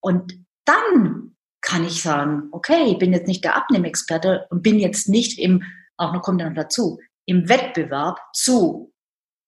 und 0.00 0.32
dann 0.64 1.36
kann 1.60 1.84
ich 1.84 2.02
sagen, 2.02 2.48
okay, 2.52 2.90
ich 2.90 2.98
bin 2.98 3.12
jetzt 3.12 3.28
nicht 3.28 3.44
der 3.44 3.56
Abnehmexperte 3.56 4.46
und 4.50 4.62
bin 4.62 4.78
jetzt 4.78 5.08
nicht 5.08 5.38
im, 5.38 5.62
auch 5.96 6.12
noch 6.12 6.22
kommt 6.22 6.40
dann 6.40 6.54
dazu, 6.54 6.98
im 7.24 7.48
Wettbewerb 7.48 8.18
zu 8.34 8.92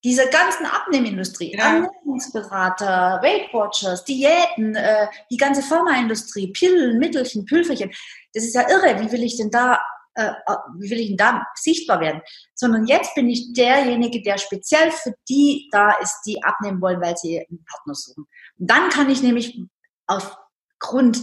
diese 0.05 0.29
ganzen 0.29 0.67
Abnehmindustrie, 0.67 1.57
ja. 1.57 1.77
Ernährungsberater, 1.77 3.21
Weight 3.23 3.53
Watchers, 3.55 4.05
Diäten, 4.05 4.77
äh, 4.77 5.09
die 5.31 5.39
ganze 5.39 5.63
Pharmaindustrie, 5.63 6.53
Pillen, 6.53 6.99
Mittelchen, 6.99 7.47
Pülferchen, 7.47 7.91
das 8.35 8.45
ist 8.45 8.55
ja 8.55 8.69
irre. 8.69 9.01
Wie 9.01 9.11
will 9.11 9.23
ich 9.23 9.39
denn 9.39 9.51
da, 9.51 9.81
äh, 10.15 10.27
äh, 10.27 10.57
wie 10.79 10.91
will 10.91 11.01
ich 11.01 11.09
denn 11.09 11.17
da 11.17 11.47
sichtbar 11.55 12.01
werden? 12.01 12.23
Sondern 12.55 12.87
jetzt 12.87 13.15
bin 13.15 13.29
ich 13.29 13.53
derjenige, 13.53 14.23
der 14.23 14.39
speziell 14.39 14.91
für 14.91 15.15
die 15.29 15.69
da 15.73 15.93
ist, 16.01 16.23
die 16.27 16.43
abnehmen 16.43 16.81
wollen, 16.81 17.01
weil 17.01 17.17
sie 17.17 17.39
einen 17.39 17.65
Partner 17.65 17.95
suchen. 17.95 18.27
Und 18.59 18.71
dann 18.71 18.91
kann 18.91 19.11
ich 19.11 19.23
nämlich 19.23 19.61
aufgrund 20.07 21.21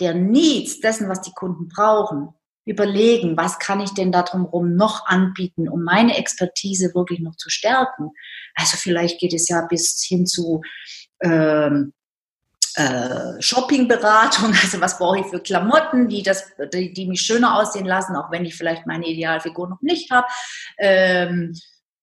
der 0.00 0.14
Needs 0.14 0.80
dessen, 0.80 1.08
was 1.08 1.20
die 1.20 1.32
Kunden 1.32 1.68
brauchen, 1.68 2.30
überlegen, 2.64 3.36
was 3.36 3.58
kann 3.58 3.80
ich 3.80 3.90
denn 3.90 4.10
da 4.10 4.22
drumherum 4.22 4.74
noch 4.74 5.06
anbieten, 5.06 5.68
um 5.68 5.82
meine 5.82 6.16
Expertise 6.16 6.94
wirklich 6.94 7.20
noch 7.20 7.36
zu 7.36 7.50
stärken. 7.50 8.10
Also 8.54 8.76
vielleicht 8.76 9.20
geht 9.20 9.34
es 9.34 9.48
ja 9.48 9.66
bis 9.68 10.02
hin 10.06 10.26
zu 10.26 10.62
ähm, 11.20 11.92
äh, 12.76 13.40
Shoppingberatung, 13.40 14.52
also 14.62 14.80
was 14.80 14.98
brauche 14.98 15.20
ich 15.20 15.26
für 15.26 15.40
Klamotten, 15.40 16.08
die, 16.08 16.22
das, 16.22 16.44
die, 16.72 16.92
die, 16.92 17.06
mich 17.06 17.22
schöner 17.22 17.56
aussehen 17.56 17.86
lassen, 17.86 18.16
auch 18.16 18.30
wenn 18.30 18.44
ich 18.44 18.56
vielleicht 18.56 18.86
meine 18.86 19.06
Idealfigur 19.06 19.68
noch 19.68 19.82
nicht 19.82 20.10
habe, 20.10 20.26
ähm, 20.78 21.54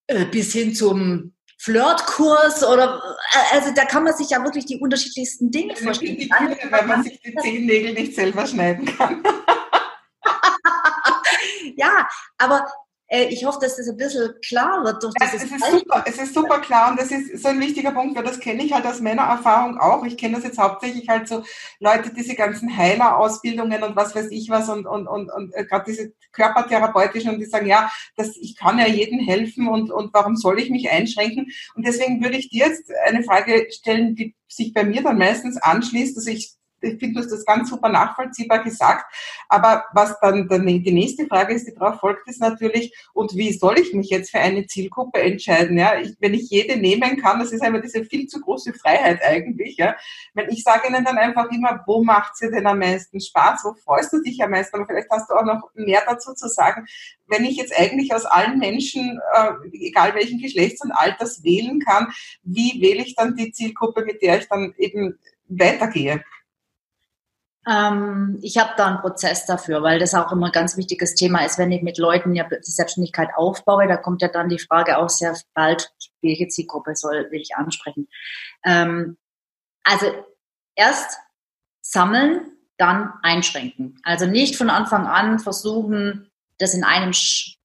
äh, 0.08 0.26
bis 0.26 0.54
hin 0.54 0.74
zum 0.74 1.34
Flirtkurs 1.58 2.64
oder 2.64 3.02
äh, 3.34 3.56
also 3.56 3.72
da 3.76 3.86
kann 3.86 4.04
man 4.04 4.16
sich 4.16 4.32
ja 4.32 4.44
wirklich 4.44 4.66
die 4.66 4.80
unterschiedlichsten 4.80 5.52
Dinge 5.52 5.76
vorstellen. 5.76 6.30
Weil 6.70 6.88
man 6.88 7.04
sich 7.04 7.22
die 7.22 7.36
Zehennägel 7.36 7.94
nicht 7.94 8.16
selber 8.16 8.48
schneiden 8.48 8.86
kann. 8.86 9.24
ja, 11.76 12.08
aber 12.38 12.66
ich 13.14 13.44
hoffe, 13.46 13.60
dass 13.62 13.76
das 13.76 13.90
ein 13.90 13.98
bisschen 13.98 14.34
klar 14.42 14.86
wird 14.86 15.04
durch 15.04 15.14
dieses 15.16 15.44
es 15.44 15.52
ist, 15.52 15.72
super, 15.72 16.04
es 16.08 16.18
ist 16.18 16.34
super 16.34 16.60
klar 16.60 16.92
und 16.92 17.00
das 17.00 17.12
ist 17.12 17.44
so 17.44 17.50
ein 17.50 17.60
wichtiger 17.60 17.92
Punkt, 17.92 18.16
weil 18.16 18.24
das 18.24 18.40
kenne 18.40 18.64
ich 18.64 18.72
halt 18.72 18.86
aus 18.86 19.02
Männererfahrung 19.02 19.78
auch. 19.78 20.06
Ich 20.06 20.16
kenne 20.18 20.36
das 20.36 20.46
jetzt 20.46 20.58
hauptsächlich 20.58 21.10
halt 21.10 21.28
so 21.28 21.44
Leute, 21.80 22.14
diese 22.14 22.36
ganzen 22.36 22.78
Heilerausbildungen 22.78 23.84
und 23.84 23.98
was 23.98 24.16
weiß 24.16 24.28
ich 24.32 24.50
was 24.50 24.70
und, 24.70 24.88
und, 24.88 25.08
und, 25.08 25.30
und 25.30 25.54
äh, 25.54 25.66
gerade 25.66 25.92
diese 25.92 26.14
körpertherapeutischen 26.32 27.34
und 27.34 27.40
die 27.40 27.46
sagen, 27.46 27.68
ja, 27.68 27.92
das, 28.16 28.38
ich 28.38 28.56
kann 28.56 28.80
ja 28.80 28.88
jedem 28.88 29.20
helfen 29.20 29.68
und, 29.68 29.92
und 29.92 30.14
warum 30.14 30.38
soll 30.38 30.60
ich 30.60 30.70
mich 30.70 30.90
einschränken? 30.90 31.48
Und 31.76 31.86
deswegen 31.86 32.24
würde 32.24 32.38
ich 32.38 32.48
dir 32.48 32.68
jetzt 32.68 32.90
eine 33.06 33.24
Frage 33.24 33.68
stellen, 33.72 34.16
die 34.16 34.36
sich 34.48 34.74
bei 34.74 34.86
mir 34.86 35.04
dann 35.04 35.18
meistens 35.18 35.58
anschließt. 35.58 36.16
Also 36.16 36.30
ich 36.30 36.54
ich 36.82 37.00
finde, 37.00 37.16
du 37.16 37.20
hast 37.20 37.32
das 37.32 37.46
ganz 37.46 37.70
super 37.70 37.90
nachvollziehbar 37.90 38.64
gesagt. 38.64 39.06
Aber 39.50 39.86
was 39.94 40.20
dann 40.20 40.48
die 40.48 40.92
nächste 40.92 41.28
Frage 41.28 41.54
ist, 41.54 41.68
die 41.68 41.74
darauf 41.74 42.00
folgt, 42.00 42.28
ist 42.28 42.42
natürlich, 42.42 42.94
und 43.14 43.36
wie 43.36 43.54
soll 43.54 43.80
ich 43.80 43.94
mich 43.94 44.10
jetzt 44.10 44.32
für 44.32 44.40
eine 44.40 44.66
Zielgruppe 44.66 45.22
entscheiden? 45.22 45.78
Ja, 45.78 46.00
ich, 46.00 46.16
wenn 46.20 46.34
ich 46.34 46.50
jede 46.50 46.78
nehmen 46.78 47.18
kann, 47.22 47.40
das 47.40 47.52
ist 47.52 47.62
einfach 47.62 47.82
diese 47.82 48.04
viel 48.06 48.28
zu 48.28 48.42
große 48.42 48.74
Freiheit 48.74 49.22
eigentlich. 49.24 49.78
Ja, 49.78 49.96
wenn 50.34 50.50
ich 50.50 50.64
sage 50.64 50.88
ihnen 50.88 51.06
dann 51.06 51.18
einfach 51.18 51.50
immer, 51.52 51.84
wo 51.86 52.04
macht 52.04 52.36
sie 52.36 52.50
denn 52.50 52.68
am 52.68 52.80
meisten 52.80 53.20
Spaß? 53.20 53.62
Wo 53.64 53.74
freust 53.74 54.14
du 54.14 54.22
dich 54.22 54.42
am 54.44 54.52
meisten? 54.52 54.76
Aber 54.76 54.86
vielleicht 54.88 55.10
hast 55.10 55.30
du 55.30 55.36
auch 55.36 55.46
noch 55.46 55.70
mehr 55.76 56.02
dazu 56.08 56.34
zu 56.34 56.48
sagen. 56.48 56.86
Wenn 57.28 57.46
ich 57.46 57.58
jetzt 57.58 57.78
eigentlich 57.78 58.14
aus 58.14 58.26
allen 58.26 58.60
Menschen, 58.60 59.20
äh, 59.34 59.52
egal 59.74 60.16
welchen 60.16 60.40
Geschlechts 60.40 60.84
und 60.84 60.92
Alters 60.92 61.44
wählen 61.44 61.80
kann, 61.80 62.08
wie 62.44 62.82
wähle 62.82 63.04
ich 63.04 63.16
dann 63.16 63.36
die 63.36 63.52
Zielgruppe, 63.52 64.04
mit 64.04 64.22
der 64.22 64.40
ich 64.40 64.48
dann 64.50 64.74
eben 64.78 65.18
weitergehe? 65.48 66.24
Ähm, 67.68 68.40
ich 68.42 68.58
habe 68.58 68.72
da 68.76 68.88
einen 68.88 69.02
Prozess 69.02 69.46
dafür, 69.46 69.84
weil 69.84 70.00
das 70.00 70.16
auch 70.16 70.32
immer 70.32 70.48
ein 70.48 70.52
ganz 70.52 70.78
wichtiges 70.78 71.14
Thema 71.14 71.46
ist, 71.46 71.58
wenn 71.60 71.72
ich 71.72 71.84
mit 71.84 71.98
Leuten 71.98 72.34
ja 72.34 72.48
die 72.48 72.72
Selbstständigkeit 72.72 73.30
aufbaue, 73.36 73.88
da 73.88 73.98
kommt 73.98 74.22
ja 74.22 74.30
dann 74.30 74.50
die 74.50 74.60
Frage 74.60 74.98
auch 74.98 75.10
sehr 75.10 75.36
bald, 75.54 75.94
welche 76.22 76.48
Zielgruppe 76.48 76.96
soll, 76.96 77.28
will 77.30 77.42
ich 77.42 77.56
ansprechen. 77.56 78.08
Ähm, 78.66 79.18
also 79.84 80.08
erst 80.76 81.18
sammeln, 81.82 82.52
dann 82.78 83.14
einschränken. 83.22 84.00
Also 84.04 84.26
nicht 84.26 84.56
von 84.56 84.72
Anfang 84.72 85.06
an 85.06 85.38
versuchen, 85.38 86.32
das 86.58 86.74
in 86.74 86.84
einem 86.84 87.12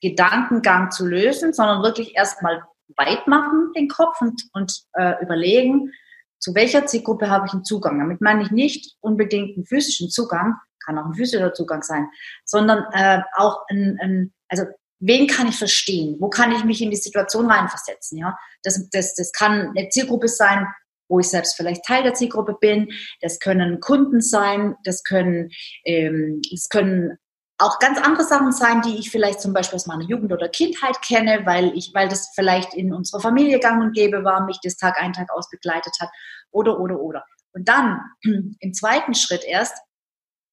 Gedankengang 0.02 0.90
zu 0.90 1.06
lösen, 1.06 1.54
sondern 1.54 1.82
wirklich 1.82 2.16
erstmal 2.16 2.62
weit 2.96 3.26
machen 3.26 3.72
den 3.74 3.88
Kopf 3.88 4.20
und, 4.20 4.42
und 4.52 4.84
äh, 4.92 5.14
überlegen, 5.22 5.92
zu 6.38 6.54
welcher 6.54 6.86
Zielgruppe 6.86 7.30
habe 7.30 7.46
ich 7.46 7.52
einen 7.52 7.64
Zugang. 7.64 7.98
Damit 7.98 8.20
meine 8.20 8.42
ich 8.42 8.50
nicht 8.50 8.96
unbedingt 9.00 9.56
einen 9.56 9.66
physischen 9.66 10.10
Zugang, 10.10 10.54
kann 10.84 10.98
auch 10.98 11.06
ein 11.06 11.14
physischer 11.14 11.52
Zugang 11.52 11.82
sein, 11.82 12.08
sondern 12.44 12.84
äh, 12.92 13.20
auch 13.36 13.64
ein, 13.68 13.98
ein, 14.00 14.32
also 14.48 14.64
wen 15.00 15.26
kann 15.26 15.48
ich 15.48 15.56
verstehen? 15.56 16.16
Wo 16.20 16.28
kann 16.28 16.52
ich 16.52 16.64
mich 16.64 16.80
in 16.80 16.90
die 16.90 16.96
Situation 16.96 17.50
reinversetzen? 17.50 18.18
Ja, 18.18 18.38
das, 18.62 18.88
das, 18.90 19.14
das 19.14 19.32
kann 19.32 19.72
eine 19.76 19.88
Zielgruppe 19.88 20.28
sein, 20.28 20.66
wo 21.08 21.20
ich 21.20 21.28
selbst 21.28 21.56
vielleicht 21.56 21.84
Teil 21.84 22.02
der 22.02 22.14
Zielgruppe 22.14 22.56
bin. 22.60 22.88
Das 23.20 23.38
können 23.38 23.80
Kunden 23.80 24.20
sein, 24.20 24.74
das 24.84 25.02
können, 25.04 25.50
ähm, 25.84 26.40
das 26.50 26.68
können 26.68 27.18
auch 27.58 27.78
ganz 27.78 27.98
andere 27.98 28.24
Sachen 28.24 28.52
sein, 28.52 28.82
die 28.82 28.98
ich 28.98 29.10
vielleicht 29.10 29.40
zum 29.40 29.52
Beispiel 29.52 29.76
aus 29.76 29.86
meiner 29.86 30.04
Jugend 30.04 30.32
oder 30.32 30.48
Kindheit 30.48 31.00
kenne, 31.00 31.42
weil 31.44 31.76
ich, 31.76 31.92
weil 31.94 32.08
das 32.08 32.30
vielleicht 32.34 32.74
in 32.74 32.92
unserer 32.92 33.20
Familie 33.20 33.60
gang 33.60 33.82
und 33.82 33.94
gäbe 33.94 34.24
war, 34.24 34.44
mich 34.44 34.58
das 34.62 34.76
Tag 34.76 35.00
ein, 35.00 35.12
Tag 35.12 35.30
aus 35.32 35.48
begleitet 35.48 35.94
hat, 36.00 36.10
oder, 36.50 36.78
oder, 36.78 37.00
oder. 37.00 37.24
Und 37.52 37.68
dann 37.68 38.00
im 38.60 38.74
zweiten 38.74 39.14
Schritt 39.14 39.44
erst 39.44 39.76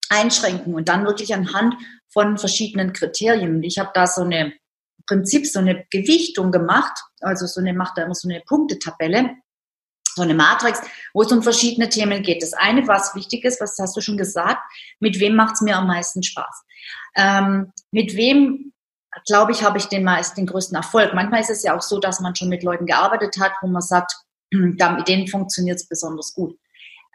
einschränken 0.10 0.76
und 0.76 0.88
dann 0.88 1.06
wirklich 1.06 1.34
anhand 1.34 1.76
von 2.12 2.38
verschiedenen 2.38 2.94
Kriterien. 2.94 3.64
Ich 3.64 3.80
habe 3.80 3.92
da 3.94 4.08
so 4.08 4.22
eine 4.22 4.54
Prinzip, 5.08 5.46
so 5.48 5.60
eine 5.60 5.86
Gewichtung 5.92 6.52
gemacht, 6.52 6.98
also 7.20 7.46
so 7.46 7.60
eine, 7.60 7.74
macht 7.74 7.98
da 7.98 8.04
immer 8.04 8.16
so 8.16 8.30
eine 8.30 8.42
Punktetabelle 8.48 9.36
so 10.16 10.22
eine 10.22 10.34
Matrix, 10.34 10.82
wo 11.14 11.24
es 11.24 11.32
um 11.32 11.42
verschiedene 11.42 11.90
Themen 11.90 12.24
geht. 12.24 12.42
Das 12.42 12.54
eine, 12.54 12.88
was 12.88 13.16
wichtig 13.16 13.44
ist, 13.46 13.60
was 13.62 13.78
hast 13.80 13.96
du 13.96 14.02
schon 14.02 14.18
gesagt, 14.18 14.62
mit 15.00 15.20
wem 15.20 15.36
macht 15.36 15.56
es 15.56 15.62
mir 15.62 15.78
am 15.78 15.88
meisten 15.88 16.24
Spaß? 16.24 16.64
Ähm, 17.16 17.72
mit 17.92 18.16
wem 18.16 18.74
glaube 19.26 19.52
ich, 19.52 19.64
habe 19.64 19.78
ich 19.78 19.86
den 19.86 20.04
meist 20.04 20.38
den 20.38 20.48
größten 20.48 20.76
Erfolg. 20.76 21.14
Manchmal 21.14 21.42
ist 21.42 21.50
es 21.50 21.64
ja 21.64 21.76
auch 21.76 21.82
so, 21.82 22.00
dass 22.00 22.20
man 22.20 22.36
schon 22.36 22.50
mit 22.50 22.64
Leuten 22.64 22.86
gearbeitet 22.86 23.38
hat, 23.40 23.52
wo 23.62 23.68
man 23.68 23.82
sagt, 23.82 24.14
mit 24.52 25.08
denen 25.08 25.28
funktioniert 25.28 25.78
es 25.78 25.88
besonders 25.88 26.34
gut. 26.34 26.58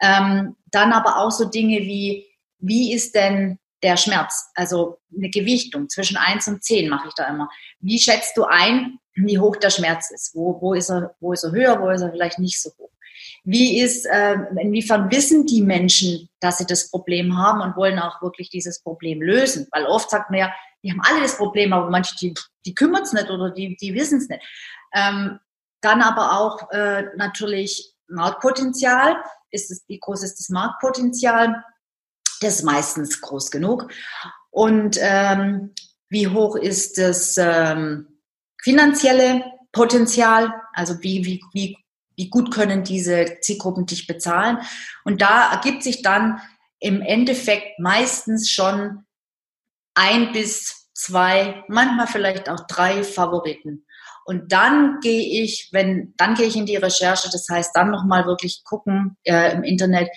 Ähm, 0.01 0.55
dann 0.67 0.93
aber 0.93 1.17
auch 1.17 1.31
so 1.31 1.45
Dinge 1.45 1.79
wie, 1.79 2.25
wie 2.59 2.93
ist 2.93 3.15
denn 3.15 3.59
der 3.83 3.97
Schmerz? 3.97 4.49
Also 4.55 4.99
eine 5.15 5.29
Gewichtung 5.29 5.89
zwischen 5.89 6.17
eins 6.17 6.47
und 6.47 6.63
zehn 6.63 6.89
mache 6.89 7.07
ich 7.09 7.13
da 7.15 7.27
immer. 7.27 7.49
Wie 7.79 7.99
schätzt 7.99 8.35
du 8.37 8.45
ein, 8.45 8.99
wie 9.15 9.39
hoch 9.39 9.57
der 9.57 9.69
Schmerz 9.69 10.11
ist? 10.11 10.33
Wo, 10.35 10.61
wo, 10.61 10.73
ist, 10.73 10.89
er, 10.89 11.15
wo 11.19 11.33
ist 11.33 11.43
er 11.43 11.51
höher, 11.51 11.81
wo 11.81 11.89
ist 11.89 12.01
er 12.01 12.11
vielleicht 12.11 12.39
nicht 12.39 12.61
so 12.61 12.71
hoch? 12.77 12.88
Wie 13.43 13.79
ist, 13.79 14.05
äh, 14.05 14.37
inwiefern 14.59 15.11
wissen 15.11 15.45
die 15.45 15.61
Menschen, 15.61 16.29
dass 16.39 16.57
sie 16.57 16.65
das 16.65 16.89
Problem 16.89 17.37
haben 17.37 17.61
und 17.61 17.75
wollen 17.75 17.99
auch 17.99 18.21
wirklich 18.21 18.49
dieses 18.49 18.81
Problem 18.81 19.21
lösen? 19.21 19.67
Weil 19.71 19.85
oft 19.85 20.09
sagt 20.09 20.29
man 20.29 20.39
ja, 20.39 20.53
die 20.83 20.91
haben 20.91 21.01
alle 21.01 21.21
das 21.21 21.37
Problem, 21.37 21.73
aber 21.73 21.89
manche, 21.89 22.15
die, 22.17 22.33
die 22.65 22.73
kümmern 22.73 23.03
es 23.03 23.13
nicht 23.13 23.29
oder 23.29 23.51
die, 23.51 23.75
die 23.75 23.93
wissen 23.93 24.19
es 24.19 24.29
nicht. 24.29 24.43
Ähm, 24.93 25.39
dann 25.81 26.01
aber 26.01 26.37
auch 26.37 26.71
äh, 26.71 27.03
natürlich 27.15 27.93
Marktpotenzial. 28.07 29.17
Ist 29.51 29.71
es, 29.71 29.83
wie 29.87 29.99
groß 29.99 30.23
ist 30.23 30.39
das 30.39 30.49
Marktpotenzial? 30.49 31.63
Das 32.41 32.55
ist 32.55 32.63
meistens 32.63 33.21
groß 33.21 33.51
genug. 33.51 33.91
Und 34.51 34.97
ähm, 34.99 35.73
wie 36.09 36.27
hoch 36.27 36.55
ist 36.55 36.97
das 36.97 37.35
ähm, 37.37 38.19
finanzielle 38.61 39.43
Potenzial? 39.71 40.53
Also 40.73 41.01
wie, 41.01 41.25
wie, 41.25 41.43
wie, 41.53 41.77
wie 42.19 42.29
gut 42.29 42.53
können 42.53 42.83
diese 42.83 43.37
Zielgruppen 43.39 43.85
dich 43.85 44.05
bezahlen? 44.05 44.57
Und 45.05 45.21
da 45.21 45.53
ergibt 45.53 45.83
sich 45.83 46.01
dann 46.01 46.41
im 46.79 47.01
Endeffekt 47.01 47.79
meistens 47.79 48.51
schon 48.51 49.05
ein 49.93 50.33
bis 50.33 50.89
zwei, 50.93 51.63
manchmal 51.69 52.07
vielleicht 52.07 52.49
auch 52.49 52.67
drei 52.67 53.03
Favoriten. 53.03 53.85
Und 54.25 54.51
dann 54.51 54.99
gehe 54.99 55.43
ich, 55.43 55.69
wenn, 55.71 56.13
dann 56.17 56.35
gehe 56.35 56.45
ich 56.45 56.57
in 56.57 56.65
die 56.65 56.75
Recherche, 56.75 57.29
das 57.31 57.47
heißt 57.49 57.71
dann 57.73 57.89
nochmal 57.89 58.25
wirklich 58.25 58.63
gucken 58.65 59.17
äh, 59.23 59.53
im 59.53 59.63
Internet, 59.63 60.09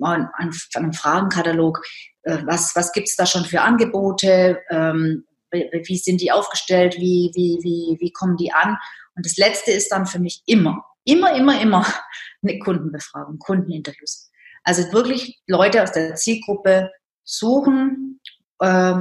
an, 0.00 0.30
an 0.34 0.52
einem 0.76 0.92
Fragenkatalog, 0.92 1.82
äh, 2.22 2.38
was, 2.44 2.74
was 2.76 2.92
gibt 2.92 3.08
es 3.08 3.16
da 3.16 3.26
schon 3.26 3.44
für 3.44 3.60
Angebote, 3.60 4.60
ähm, 4.70 5.24
wie, 5.50 5.98
sind 5.98 6.20
die 6.20 6.30
aufgestellt, 6.30 6.96
wie, 6.96 7.32
wie, 7.34 7.58
wie, 7.62 7.96
wie 8.00 8.12
kommen 8.12 8.36
die 8.36 8.52
an. 8.52 8.78
Und 9.16 9.26
das 9.26 9.36
Letzte 9.36 9.72
ist 9.72 9.90
dann 9.90 10.06
für 10.06 10.20
mich 10.20 10.42
immer, 10.46 10.84
immer, 11.04 11.34
immer, 11.34 11.60
immer 11.60 11.86
eine 12.42 12.58
Kundenbefragung, 12.58 13.38
Kundeninterviews. 13.38 14.30
Also 14.62 14.92
wirklich 14.92 15.40
Leute 15.46 15.82
aus 15.82 15.92
der 15.92 16.14
Zielgruppe 16.14 16.90
suchen, 17.24 18.20
äh, 18.58 18.94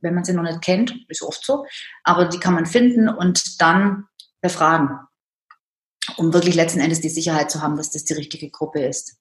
wenn 0.00 0.14
man 0.14 0.24
sie 0.24 0.34
noch 0.34 0.42
nicht 0.42 0.62
kennt, 0.62 0.94
ist 1.08 1.22
oft 1.22 1.44
so, 1.44 1.66
aber 2.04 2.26
die 2.26 2.38
kann 2.38 2.54
man 2.54 2.66
finden 2.66 3.08
und 3.08 3.60
dann 3.60 4.06
befragen, 4.40 4.98
um 6.16 6.32
wirklich 6.32 6.54
letzten 6.54 6.80
Endes 6.80 7.00
die 7.00 7.08
Sicherheit 7.08 7.50
zu 7.50 7.62
haben, 7.62 7.76
dass 7.76 7.90
das 7.90 8.04
die 8.04 8.12
richtige 8.12 8.50
Gruppe 8.50 8.84
ist. 8.84 9.16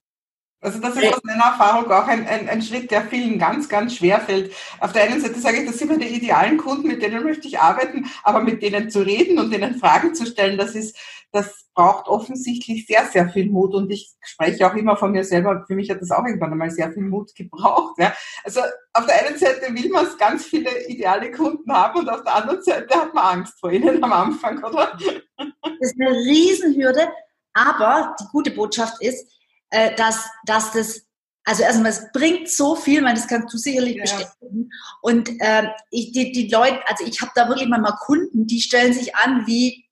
Also 0.63 0.79
das 0.79 0.95
ist 0.95 1.13
aus 1.13 1.23
meiner 1.23 1.43
Erfahrung 1.43 1.91
auch 1.91 2.07
ein, 2.07 2.25
ein, 2.25 2.47
ein, 2.47 2.61
Schritt, 2.61 2.89
der 2.89 3.01
vielen 3.01 3.37
ganz, 3.37 3.67
ganz 3.67 3.95
schwer 3.95 4.21
fällt. 4.21 4.53
Auf 4.79 4.93
der 4.93 5.03
einen 5.03 5.19
Seite 5.19 5.37
sage 5.39 5.57
ich, 5.57 5.67
das 5.67 5.77
sind 5.77 6.01
die 6.01 6.07
idealen 6.07 6.57
Kunden, 6.57 6.87
mit 6.87 7.01
denen 7.01 7.21
möchte 7.21 7.49
ich 7.49 7.59
arbeiten, 7.59 8.09
aber 8.23 8.39
mit 8.39 8.63
denen 8.63 8.89
zu 8.89 9.01
reden 9.01 9.39
und 9.39 9.51
denen 9.51 9.75
Fragen 9.75 10.15
zu 10.15 10.25
stellen, 10.25 10.57
das 10.57 10.73
ist, 10.73 10.97
das 11.33 11.65
braucht 11.73 12.07
offensichtlich 12.07 12.85
sehr, 12.85 13.05
sehr 13.07 13.27
viel 13.29 13.49
Mut. 13.49 13.73
Und 13.73 13.91
ich 13.91 14.13
spreche 14.21 14.65
auch 14.65 14.73
immer 14.75 14.95
von 14.95 15.11
mir 15.11 15.25
selber. 15.25 15.65
Für 15.67 15.75
mich 15.75 15.89
hat 15.89 16.01
das 16.01 16.11
auch 16.11 16.25
irgendwann 16.25 16.53
einmal 16.53 16.71
sehr 16.71 16.93
viel 16.93 17.03
Mut 17.03 17.35
gebraucht. 17.35 17.95
Ja. 17.97 18.13
Also 18.45 18.61
auf 18.93 19.05
der 19.05 19.25
einen 19.25 19.37
Seite 19.37 19.73
will 19.73 19.89
man 19.89 20.07
ganz 20.17 20.45
viele 20.45 20.87
ideale 20.87 21.29
Kunden 21.31 21.73
haben 21.73 21.99
und 21.99 22.09
auf 22.09 22.23
der 22.23 22.35
anderen 22.35 22.63
Seite 22.63 22.95
hat 22.95 23.13
man 23.13 23.39
Angst 23.39 23.59
vor 23.59 23.69
ihnen 23.69 24.01
am 24.01 24.13
Anfang, 24.13 24.63
oder? 24.63 24.97
Das 25.37 25.73
ist 25.79 25.99
eine 25.99 26.11
Riesenhürde. 26.11 27.09
Aber 27.53 28.15
die 28.19 28.25
gute 28.31 28.51
Botschaft 28.51 29.01
ist, 29.01 29.27
äh, 29.73 29.95
dass, 29.95 30.29
dass 30.45 30.71
das, 30.71 31.01
also 31.43 31.63
erstmal, 31.63 31.91
es 31.91 32.11
bringt 32.13 32.49
so 32.49 32.75
viel, 32.75 33.01
man, 33.01 33.15
das 33.15 33.27
kannst 33.27 33.53
du 33.53 33.57
sicherlich 33.57 33.95
ja. 33.95 34.03
bestätigen. 34.03 34.69
Und 35.01 35.29
äh, 35.41 35.67
ich, 35.89 36.11
die, 36.11 36.31
die 36.31 36.47
Leute, 36.47 36.79
also 36.87 37.03
ich 37.05 37.19
habe 37.21 37.31
da 37.35 37.49
wirklich 37.49 37.67
manchmal 37.67 37.95
Kunden, 38.05 38.45
die 38.45 38.61
stellen 38.61 38.93
sich 38.93 39.15
an 39.15 39.47
wie 39.47 39.82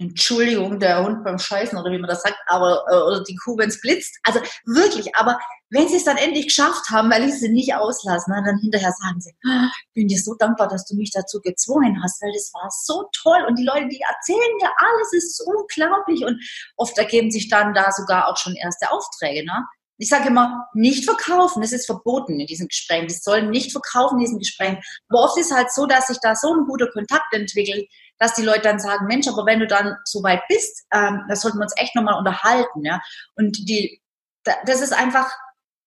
Entschuldigung, 0.00 0.80
der 0.80 1.04
Hund 1.04 1.24
beim 1.24 1.38
Scheißen 1.38 1.78
oder 1.78 1.90
wie 1.92 1.98
man 1.98 2.08
das 2.08 2.22
sagt, 2.22 2.38
aber 2.46 2.84
äh, 2.88 2.96
oder 2.96 3.22
die 3.22 3.36
Kuh, 3.36 3.58
wenn 3.58 3.68
es 3.68 3.82
blitzt. 3.82 4.18
Also 4.22 4.40
wirklich, 4.64 5.14
aber 5.14 5.38
wenn 5.68 5.88
sie 5.88 5.96
es 5.96 6.04
dann 6.04 6.16
endlich 6.16 6.46
geschafft 6.46 6.88
haben, 6.90 7.10
weil 7.10 7.28
ich 7.28 7.34
sie 7.34 7.50
nicht 7.50 7.74
auslasse, 7.74 8.30
dann 8.30 8.58
hinterher 8.62 8.92
sagen 8.92 9.20
sie, 9.20 9.34
ah, 9.46 9.68
ich 9.68 9.92
bin 9.92 10.08
dir 10.08 10.18
so 10.18 10.34
dankbar, 10.38 10.68
dass 10.68 10.86
du 10.86 10.96
mich 10.96 11.10
dazu 11.12 11.42
gezwungen 11.42 12.02
hast, 12.02 12.22
weil 12.22 12.32
das 12.32 12.50
war 12.54 12.70
so 12.70 13.10
toll 13.22 13.44
und 13.46 13.58
die 13.58 13.64
Leute, 13.64 13.88
die 13.88 14.00
erzählen 14.00 14.58
dir 14.58 14.70
alles, 14.78 15.12
ist 15.12 15.44
unglaublich 15.46 16.24
und 16.24 16.42
oft 16.78 16.96
ergeben 16.96 17.30
sich 17.30 17.50
dann 17.50 17.74
da 17.74 17.92
sogar 17.92 18.28
auch 18.28 18.38
schon 18.38 18.54
erste 18.54 18.90
Aufträge. 18.90 19.44
Ne? 19.44 19.66
Ich 19.98 20.08
sage 20.08 20.28
immer, 20.28 20.66
nicht 20.72 21.04
verkaufen, 21.04 21.60
das 21.60 21.72
ist 21.72 21.84
verboten 21.84 22.40
in 22.40 22.46
diesen 22.46 22.68
Gesprächen. 22.68 23.08
Die 23.08 23.14
sollen 23.14 23.50
nicht 23.50 23.70
verkaufen 23.70 24.14
in 24.14 24.24
diesen 24.24 24.38
Gesprächen. 24.38 24.78
Aber 25.10 25.24
oft 25.24 25.38
ist 25.38 25.54
halt 25.54 25.70
so, 25.70 25.84
dass 25.84 26.06
sich 26.06 26.16
da 26.22 26.34
so 26.34 26.54
ein 26.54 26.64
guter 26.66 26.90
Kontakt 26.90 27.34
entwickelt, 27.34 27.86
dass 28.20 28.34
die 28.34 28.42
Leute 28.42 28.60
dann 28.60 28.78
sagen, 28.78 29.06
Mensch, 29.06 29.26
aber 29.26 29.46
wenn 29.46 29.58
du 29.58 29.66
dann 29.66 29.96
so 30.04 30.22
weit 30.22 30.42
bist, 30.46 30.86
ähm, 30.92 31.24
da 31.28 31.34
sollten 31.34 31.58
wir 31.58 31.64
uns 31.64 31.76
echt 31.76 31.96
nochmal 31.96 32.18
unterhalten. 32.18 32.84
Ja? 32.84 33.00
Und 33.34 33.56
die, 33.68 34.00
das 34.44 34.82
ist 34.82 34.92
einfach 34.92 35.28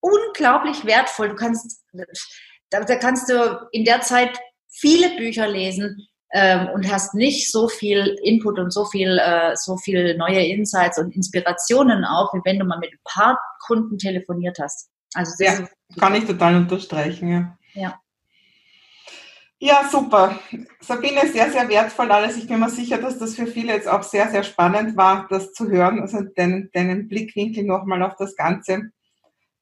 unglaublich 0.01 0.83
wertvoll. 0.83 1.29
Du 1.29 1.35
kannst, 1.35 1.83
da, 2.71 2.81
da 2.81 2.95
kannst 2.95 3.29
du 3.29 3.67
in 3.71 3.85
der 3.85 4.01
Zeit 4.01 4.37
viele 4.67 5.15
Bücher 5.15 5.47
lesen 5.47 6.07
ähm, 6.33 6.69
und 6.73 6.91
hast 6.91 7.13
nicht 7.13 7.51
so 7.51 7.67
viel 7.67 8.17
Input 8.23 8.57
und 8.57 8.73
so 8.73 8.85
viel, 8.85 9.19
äh, 9.19 9.55
so 9.55 9.77
viel 9.77 10.17
neue 10.17 10.43
Insights 10.43 10.97
und 10.97 11.15
Inspirationen 11.15 12.03
auch, 12.03 12.33
wie 12.33 12.41
wenn 12.43 12.57
du 12.57 12.65
mal 12.65 12.79
mit 12.79 12.91
ein 12.91 12.99
paar 13.03 13.39
Kunden 13.65 13.99
telefoniert 13.99 14.57
hast. 14.59 14.89
Also 15.13 15.31
ja, 15.43 15.67
kann 15.99 16.15
ich 16.15 16.25
total 16.25 16.55
unterstreichen. 16.55 17.29
Ja. 17.29 17.57
ja. 17.75 17.99
Ja, 19.65 19.87
super. 19.89 20.37
Sabine, 20.81 21.21
sehr, 21.31 21.49
sehr 21.49 21.69
wertvoll 21.69 22.11
alles. 22.11 22.35
Ich 22.35 22.49
bin 22.49 22.59
mir 22.59 22.69
sicher, 22.69 22.97
dass 22.97 23.17
das 23.17 23.33
für 23.33 23.47
viele 23.47 23.71
jetzt 23.71 23.87
auch 23.87 24.03
sehr, 24.03 24.29
sehr 24.29 24.43
spannend 24.43 24.97
war, 24.97 25.25
das 25.29 25.53
zu 25.53 25.69
hören, 25.69 26.01
also 26.01 26.21
deinen, 26.21 26.69
deinen 26.73 27.07
Blickwinkel 27.07 27.63
nochmal 27.63 28.03
auf 28.03 28.17
das 28.17 28.35
Ganze. 28.35 28.91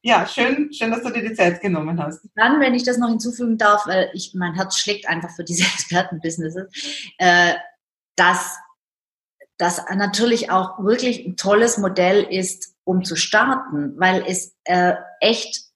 Ja, 0.02 0.26
schön, 0.26 0.74
schön, 0.74 0.90
dass 0.90 1.04
du 1.04 1.12
dir 1.12 1.22
die 1.22 1.36
Zeit 1.36 1.62
genommen 1.62 2.02
hast. 2.02 2.28
Dann, 2.34 2.60
wenn 2.60 2.74
ich 2.74 2.82
das 2.82 2.98
noch 2.98 3.10
hinzufügen 3.10 3.60
darf, 3.60 3.86
weil 3.86 4.10
ich, 4.16 4.34
mein 4.34 4.56
Herz 4.56 4.80
schlägt 4.80 5.08
einfach 5.08 5.30
für 5.36 5.44
diese 5.44 5.64
Expertenbusinesses, 5.76 6.66
äh, 7.20 7.54
dass 8.16 8.58
das 9.60 9.84
natürlich 9.94 10.50
auch 10.50 10.84
wirklich 10.84 11.28
ein 11.28 11.38
tolles 11.38 11.78
Modell 11.78 12.24
ist, 12.24 12.74
um 12.86 13.04
zu 13.04 13.16
starten, 13.16 13.94
weil 14.00 14.24
es 14.26 14.56
äh, 14.64 14.96
echt 15.20 15.71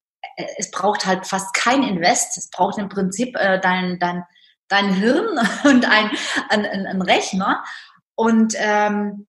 es 0.57 0.71
braucht 0.71 1.05
halt 1.05 1.25
fast 1.27 1.53
kein 1.53 1.83
Invest. 1.83 2.37
Es 2.37 2.49
braucht 2.49 2.77
im 2.77 2.89
Prinzip 2.89 3.35
äh, 3.37 3.59
dein, 3.59 3.99
dein, 3.99 4.23
dein 4.67 4.93
Hirn 4.93 5.39
und 5.63 5.85
ein, 5.85 6.11
ein, 6.49 6.65
ein 6.65 7.01
Rechner. 7.01 7.63
Und 8.15 8.53
ähm, 8.57 9.27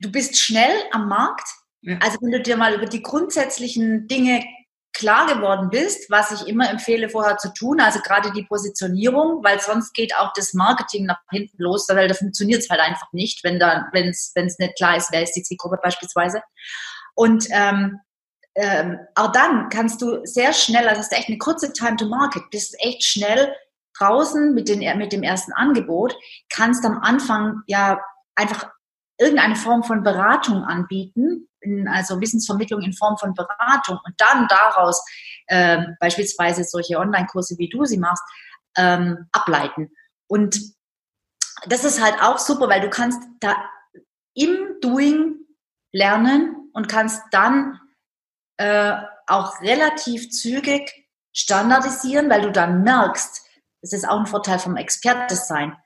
du 0.00 0.10
bist 0.10 0.38
schnell 0.38 0.74
am 0.92 1.08
Markt. 1.08 1.48
Ja. 1.82 1.98
Also 2.02 2.18
wenn 2.20 2.32
du 2.32 2.42
dir 2.42 2.56
mal 2.56 2.74
über 2.74 2.86
die 2.86 3.02
grundsätzlichen 3.02 4.08
Dinge 4.08 4.44
klar 4.92 5.26
geworden 5.26 5.68
bist, 5.68 6.10
was 6.10 6.32
ich 6.32 6.48
immer 6.48 6.70
empfehle 6.70 7.10
vorher 7.10 7.36
zu 7.36 7.52
tun, 7.52 7.80
also 7.80 8.00
gerade 8.00 8.32
die 8.32 8.44
Positionierung, 8.44 9.44
weil 9.44 9.60
sonst 9.60 9.92
geht 9.92 10.16
auch 10.16 10.32
das 10.34 10.54
Marketing 10.54 11.04
nach 11.04 11.20
hinten 11.30 11.62
los, 11.62 11.86
weil 11.90 12.08
da 12.08 12.14
funktioniert 12.14 12.62
es 12.62 12.70
halt 12.70 12.80
einfach 12.80 13.12
nicht, 13.12 13.44
wenn 13.44 13.58
da, 13.58 13.86
wenn 13.92 14.08
es 14.08 14.32
nicht 14.34 14.76
klar 14.76 14.96
ist, 14.96 15.12
wer 15.12 15.22
ist 15.22 15.32
die 15.32 15.42
Zielgruppe 15.42 15.78
beispielsweise. 15.82 16.40
Und 17.14 17.46
ähm, 17.50 18.00
ähm, 18.56 18.98
auch 19.14 19.32
dann 19.32 19.68
kannst 19.68 20.00
du 20.00 20.24
sehr 20.24 20.52
schnell, 20.52 20.88
also 20.88 21.00
es 21.00 21.08
ist 21.08 21.18
echt 21.18 21.28
eine 21.28 21.38
kurze 21.38 21.72
Time 21.72 21.96
to 21.96 22.06
Market, 22.08 22.42
bist 22.50 22.74
echt 22.78 23.04
schnell 23.04 23.54
draußen 23.98 24.54
mit, 24.54 24.68
den, 24.68 24.80
mit 24.98 25.12
dem 25.12 25.22
ersten 25.22 25.52
Angebot, 25.52 26.16
kannst 26.48 26.84
am 26.84 26.98
Anfang 26.98 27.62
ja 27.66 28.00
einfach 28.34 28.70
irgendeine 29.18 29.56
Form 29.56 29.82
von 29.82 30.02
Beratung 30.02 30.64
anbieten, 30.64 31.48
also 31.90 32.20
Wissensvermittlung 32.20 32.80
in 32.80 32.92
Form 32.94 33.18
von 33.18 33.34
Beratung 33.34 33.98
und 34.04 34.14
dann 34.18 34.46
daraus 34.48 35.04
ähm, 35.48 35.96
beispielsweise 36.00 36.64
solche 36.64 36.98
Online-Kurse, 36.98 37.56
wie 37.58 37.68
du 37.68 37.84
sie 37.84 37.98
machst, 37.98 38.22
ähm, 38.76 39.26
ableiten. 39.32 39.90
Und 40.28 40.58
das 41.66 41.84
ist 41.84 42.02
halt 42.02 42.22
auch 42.22 42.38
super, 42.38 42.68
weil 42.68 42.80
du 42.80 42.90
kannst 42.90 43.20
da 43.40 43.54
im 44.34 44.80
Doing 44.80 45.36
lernen 45.92 46.70
und 46.72 46.88
kannst 46.88 47.22
dann 47.30 47.80
äh, 48.58 48.94
auch 49.26 49.60
relativ 49.60 50.30
zügig 50.30 51.06
standardisieren, 51.32 52.30
weil 52.30 52.42
du 52.42 52.52
dann 52.52 52.82
merkst, 52.82 53.42
das 53.82 53.92
ist 53.92 54.08
auch 54.08 54.18
ein 54.18 54.26
Vorteil 54.26 54.58
vom 54.58 54.76
Expertesein. 54.76 55.76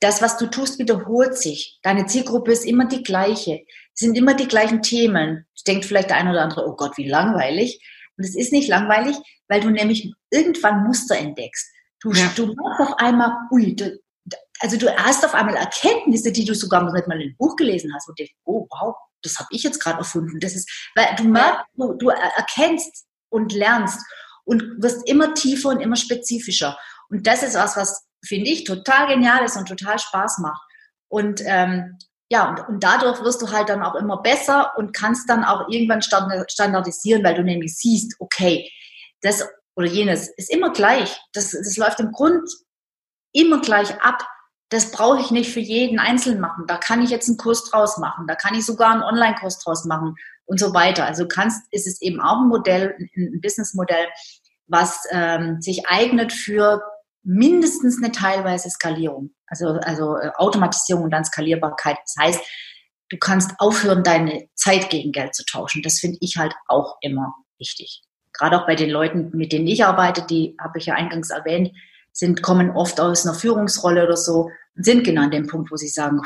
Das, 0.00 0.22
was 0.22 0.36
du 0.36 0.46
tust, 0.46 0.78
wiederholt 0.78 1.36
sich. 1.36 1.80
Deine 1.82 2.06
Zielgruppe 2.06 2.52
ist 2.52 2.64
immer 2.64 2.86
die 2.86 3.02
gleiche. 3.02 3.64
Es 3.94 4.00
sind 4.00 4.16
immer 4.16 4.34
die 4.34 4.46
gleichen 4.46 4.82
Themen. 4.82 5.46
Denkt 5.66 5.86
vielleicht 5.86 6.10
der 6.10 6.18
eine 6.18 6.30
oder 6.30 6.42
andere, 6.42 6.68
oh 6.68 6.76
Gott, 6.76 6.96
wie 6.98 7.08
langweilig. 7.08 7.82
Und 8.16 8.24
es 8.24 8.36
ist 8.36 8.52
nicht 8.52 8.68
langweilig, 8.68 9.16
weil 9.48 9.60
du 9.60 9.70
nämlich 9.70 10.12
irgendwann 10.30 10.84
Muster 10.84 11.16
entdeckst. 11.16 11.68
Du, 12.00 12.12
ja. 12.12 12.30
du 12.36 12.46
merkst 12.46 12.80
auf 12.80 12.98
einmal, 12.98 13.32
ui, 13.50 13.74
also 14.60 14.76
du 14.76 14.94
hast 14.96 15.24
auf 15.24 15.34
einmal 15.34 15.56
Erkenntnisse, 15.56 16.30
die 16.30 16.44
du 16.44 16.54
sogar 16.54 16.82
noch 16.82 16.92
nicht 16.92 17.08
mal 17.08 17.16
in 17.16 17.28
einem 17.28 17.36
Buch 17.36 17.56
gelesen 17.56 17.92
hast 17.94 18.08
und 18.08 18.18
denkst, 18.18 18.34
oh 18.44 18.68
wow, 18.70 18.94
das 19.22 19.38
habe 19.38 19.48
ich 19.50 19.62
jetzt 19.62 19.80
gerade 19.80 19.98
erfunden. 19.98 20.40
Das 20.40 20.54
ist, 20.54 20.70
weil 20.94 21.14
du 21.16 21.24
merkst, 21.24 21.64
du, 21.74 21.94
du 21.94 22.08
erkennst 22.08 23.06
und 23.30 23.52
lernst 23.52 24.00
und 24.44 24.62
wirst 24.82 25.08
immer 25.08 25.34
tiefer 25.34 25.70
und 25.70 25.80
immer 25.80 25.96
spezifischer. 25.96 26.78
Und 27.10 27.26
das 27.26 27.42
ist 27.42 27.54
was, 27.54 27.76
was 27.76 28.06
finde 28.24 28.50
ich 28.50 28.64
total 28.64 29.08
genial 29.08 29.44
ist 29.44 29.56
und 29.56 29.68
total 29.68 29.98
Spaß 29.98 30.38
macht. 30.38 30.62
Und 31.08 31.40
ähm, 31.44 31.98
ja, 32.30 32.48
und, 32.50 32.60
und 32.68 32.84
dadurch 32.84 33.22
wirst 33.22 33.40
du 33.40 33.50
halt 33.50 33.68
dann 33.68 33.82
auch 33.82 33.94
immer 33.94 34.20
besser 34.20 34.72
und 34.76 34.94
kannst 34.94 35.28
dann 35.30 35.44
auch 35.44 35.68
irgendwann 35.68 36.02
standardisieren, 36.02 37.24
weil 37.24 37.34
du 37.34 37.42
nämlich 37.42 37.76
siehst, 37.76 38.16
okay, 38.18 38.70
das 39.22 39.46
oder 39.76 39.86
jenes 39.86 40.28
ist 40.36 40.50
immer 40.50 40.72
gleich. 40.72 41.16
Das, 41.32 41.52
das 41.52 41.76
läuft 41.76 42.00
im 42.00 42.10
Grund 42.10 42.50
immer 43.32 43.60
gleich 43.60 44.00
ab. 44.02 44.26
Das 44.70 44.90
brauche 44.90 45.20
ich 45.20 45.30
nicht 45.30 45.50
für 45.52 45.60
jeden 45.60 45.98
einzeln 45.98 46.40
machen. 46.40 46.64
Da 46.66 46.76
kann 46.76 47.02
ich 47.02 47.10
jetzt 47.10 47.28
einen 47.28 47.38
Kurs 47.38 47.64
draus 47.64 47.96
machen. 47.98 48.26
Da 48.26 48.34
kann 48.34 48.54
ich 48.54 48.66
sogar 48.66 48.92
einen 48.92 49.02
Online-Kurs 49.02 49.60
draus 49.60 49.84
machen 49.84 50.14
und 50.44 50.60
so 50.60 50.74
weiter. 50.74 51.06
Also 51.06 51.26
kannst, 51.26 51.62
ist 51.70 51.86
es 51.86 52.02
eben 52.02 52.20
auch 52.20 52.42
ein 52.42 52.48
Modell, 52.48 52.94
ein 53.16 53.40
Businessmodell, 53.40 54.06
was 54.66 55.04
ähm, 55.10 55.60
sich 55.60 55.88
eignet 55.88 56.32
für 56.32 56.82
mindestens 57.22 58.02
eine 58.02 58.12
teilweise 58.12 58.70
Skalierung, 58.70 59.34
also, 59.46 59.68
also 59.82 60.16
äh, 60.16 60.30
Automatisierung 60.36 61.04
und 61.04 61.10
dann 61.10 61.24
Skalierbarkeit. 61.24 61.98
Das 62.02 62.14
heißt, 62.18 62.40
du 63.10 63.16
kannst 63.18 63.52
aufhören, 63.58 64.02
deine 64.02 64.48
Zeit 64.54 64.90
gegen 64.90 65.12
Geld 65.12 65.34
zu 65.34 65.44
tauschen. 65.44 65.82
Das 65.82 65.98
finde 65.98 66.18
ich 66.20 66.36
halt 66.36 66.54
auch 66.66 66.96
immer 67.00 67.34
wichtig. 67.58 68.02
Gerade 68.32 68.60
auch 68.60 68.66
bei 68.66 68.76
den 68.76 68.90
Leuten, 68.90 69.30
mit 69.34 69.52
denen 69.52 69.66
ich 69.66 69.84
arbeite, 69.84 70.22
die 70.22 70.56
habe 70.60 70.78
ich 70.78 70.86
ja 70.86 70.94
eingangs 70.94 71.30
erwähnt, 71.30 71.72
sind, 72.12 72.42
kommen 72.42 72.70
oft 72.70 73.00
aus 73.00 73.26
einer 73.26 73.34
Führungsrolle 73.34 74.04
oder 74.04 74.16
so 74.16 74.50
und 74.76 74.84
sind 74.84 75.04
genau 75.04 75.22
an 75.22 75.30
dem 75.30 75.46
Punkt, 75.46 75.70
wo 75.70 75.76
sie 75.76 75.88
sagen, 75.88 76.20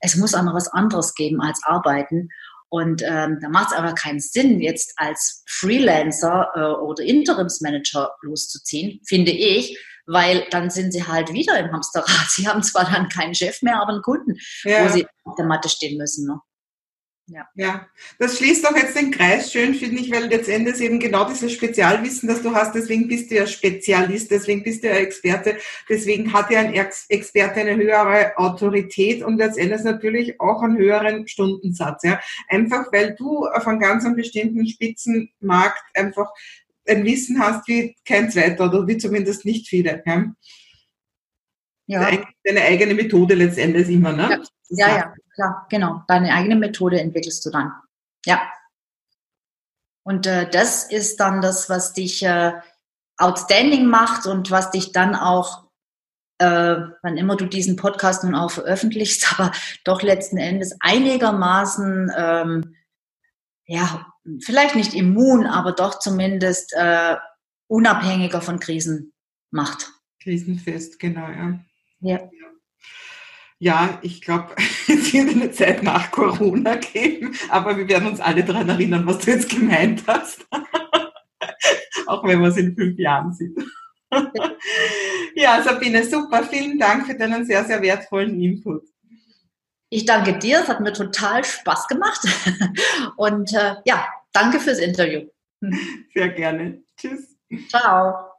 es 0.00 0.16
muss 0.16 0.34
auch 0.34 0.42
noch 0.42 0.54
was 0.54 0.68
anderes 0.68 1.14
geben 1.14 1.40
als 1.40 1.60
arbeiten. 1.64 2.28
Und 2.68 3.02
ähm, 3.02 3.38
da 3.40 3.48
macht 3.48 3.72
es 3.72 3.76
aber 3.76 3.94
keinen 3.94 4.20
Sinn, 4.20 4.60
jetzt 4.60 4.94
als 4.96 5.44
Freelancer 5.46 6.48
äh, 6.54 6.82
oder 6.82 7.04
Interimsmanager 7.04 8.10
loszuziehen, 8.22 9.00
finde 9.06 9.30
ich, 9.30 9.78
weil 10.06 10.46
dann 10.50 10.70
sind 10.70 10.92
sie 10.92 11.06
halt 11.06 11.32
wieder 11.32 11.58
im 11.58 11.70
Hamsterrad. 11.70 12.08
Sie 12.30 12.48
haben 12.48 12.62
zwar 12.62 12.90
dann 12.90 13.08
keinen 13.08 13.34
Chef 13.34 13.62
mehr, 13.62 13.80
aber 13.80 13.92
einen 13.92 14.02
Kunden, 14.02 14.36
ja. 14.64 14.84
wo 14.84 14.88
sie 14.88 15.06
auf 15.24 15.36
der 15.36 15.44
Matte 15.44 15.68
stehen 15.68 15.98
müssen. 15.98 16.26
Ne? 16.26 16.40
Ja. 17.32 17.48
ja, 17.54 17.86
das 18.18 18.36
schließt 18.36 18.68
auch 18.68 18.76
jetzt 18.76 18.94
den 18.94 19.10
Kreis 19.10 19.50
schön, 19.50 19.74
finde 19.74 20.02
ich, 20.02 20.10
weil 20.12 20.26
letztendlich 20.26 20.80
eben 20.80 20.98
genau 20.98 21.26
dieses 21.26 21.52
Spezialwissen, 21.52 22.28
das 22.28 22.42
du 22.42 22.54
hast, 22.54 22.74
deswegen 22.74 23.08
bist 23.08 23.30
du 23.30 23.36
ja 23.36 23.46
Spezialist, 23.46 24.30
deswegen 24.30 24.62
bist 24.62 24.82
du 24.82 24.88
ja 24.88 24.96
Experte, 24.96 25.56
deswegen 25.88 26.32
hat 26.32 26.50
ja 26.50 26.60
ein 26.60 26.74
Experte 26.74 27.60
eine 27.60 27.76
höhere 27.76 28.36
Autorität 28.36 29.22
und 29.22 29.38
letztendlich 29.38 29.82
natürlich 29.82 30.40
auch 30.40 30.62
einen 30.62 30.76
höheren 30.76 31.26
Stundensatz. 31.26 32.02
Ja. 32.02 32.20
Einfach 32.48 32.92
weil 32.92 33.14
du 33.14 33.46
auf 33.46 33.66
einem 33.66 33.80
ganz 33.80 34.04
bestimmten 34.14 34.66
Spitzenmarkt 34.66 35.82
einfach 35.94 36.30
ein 36.86 37.04
Wissen 37.04 37.38
hast 37.38 37.66
wie 37.68 37.96
kein 38.04 38.30
zweiter 38.30 38.66
oder 38.66 38.86
wie 38.86 38.98
zumindest 38.98 39.46
nicht 39.46 39.68
viele. 39.68 40.02
Ja. 40.04 40.34
Ja. 41.86 42.10
Deine 42.44 42.62
eigene 42.62 42.94
Methode 42.94 43.34
letztendlich 43.34 43.88
immer, 43.88 44.12
ne? 44.12 44.42
Ja, 44.68 44.88
ja, 44.88 44.96
ja, 44.96 45.14
klar, 45.34 45.66
genau. 45.68 46.02
Deine 46.08 46.32
eigene 46.32 46.56
Methode 46.56 47.00
entwickelst 47.00 47.44
du 47.44 47.50
dann. 47.50 47.72
Ja. 48.24 48.40
Und 50.04 50.26
äh, 50.26 50.48
das 50.50 50.90
ist 50.90 51.20
dann 51.20 51.42
das, 51.42 51.68
was 51.68 51.92
dich 51.92 52.24
äh, 52.24 52.52
outstanding 53.18 53.86
macht 53.86 54.26
und 54.26 54.50
was 54.50 54.70
dich 54.70 54.92
dann 54.92 55.14
auch, 55.14 55.68
äh, 56.38 56.76
wann 57.02 57.16
immer 57.16 57.36
du 57.36 57.46
diesen 57.46 57.76
Podcast 57.76 58.24
nun 58.24 58.34
auch 58.34 58.50
veröffentlichst, 58.50 59.32
aber 59.38 59.52
doch 59.84 60.02
letzten 60.02 60.38
Endes 60.38 60.76
einigermaßen 60.80 62.10
ähm, 62.16 62.76
ja, 63.66 64.12
vielleicht 64.40 64.74
nicht 64.74 64.94
immun, 64.94 65.46
aber 65.46 65.72
doch 65.72 65.98
zumindest 65.98 66.72
äh, 66.74 67.16
unabhängiger 67.68 68.40
von 68.40 68.60
Krisen 68.60 69.12
macht. 69.50 69.92
Krisenfest, 70.22 70.98
genau, 70.98 71.28
ja. 71.28 71.58
Ja. 72.02 72.20
Ja, 73.58 74.00
ich 74.02 74.20
glaube, 74.20 74.54
es 74.88 75.12
wird 75.12 75.30
eine 75.30 75.52
Zeit 75.52 75.82
nach 75.84 76.10
Corona 76.10 76.74
geben, 76.76 77.34
aber 77.48 77.76
wir 77.76 77.88
werden 77.88 78.08
uns 78.08 78.20
alle 78.20 78.42
daran 78.42 78.68
erinnern, 78.68 79.06
was 79.06 79.18
du 79.18 79.30
jetzt 79.30 79.48
gemeint 79.48 80.02
hast. 80.06 80.44
Auch 82.06 82.24
wenn 82.24 82.40
wir 82.40 82.48
es 82.48 82.56
in 82.56 82.74
fünf 82.74 82.98
Jahren 82.98 83.32
sieht. 83.32 83.56
ja, 85.36 85.62
Sabine, 85.62 86.04
super. 86.04 86.42
Vielen 86.42 86.78
Dank 86.78 87.06
für 87.06 87.14
deinen 87.14 87.46
sehr, 87.46 87.64
sehr 87.64 87.80
wertvollen 87.80 88.40
Input. 88.40 88.82
Ich 89.90 90.06
danke 90.06 90.38
dir, 90.38 90.60
es 90.60 90.68
hat 90.68 90.80
mir 90.80 90.92
total 90.92 91.44
Spaß 91.44 91.86
gemacht. 91.86 92.20
Und 93.16 93.52
äh, 93.52 93.76
ja, 93.84 94.08
danke 94.32 94.58
fürs 94.58 94.78
Interview. 94.78 95.28
Sehr 96.12 96.30
gerne. 96.30 96.82
Tschüss. 96.96 97.36
Ciao. 97.68 98.32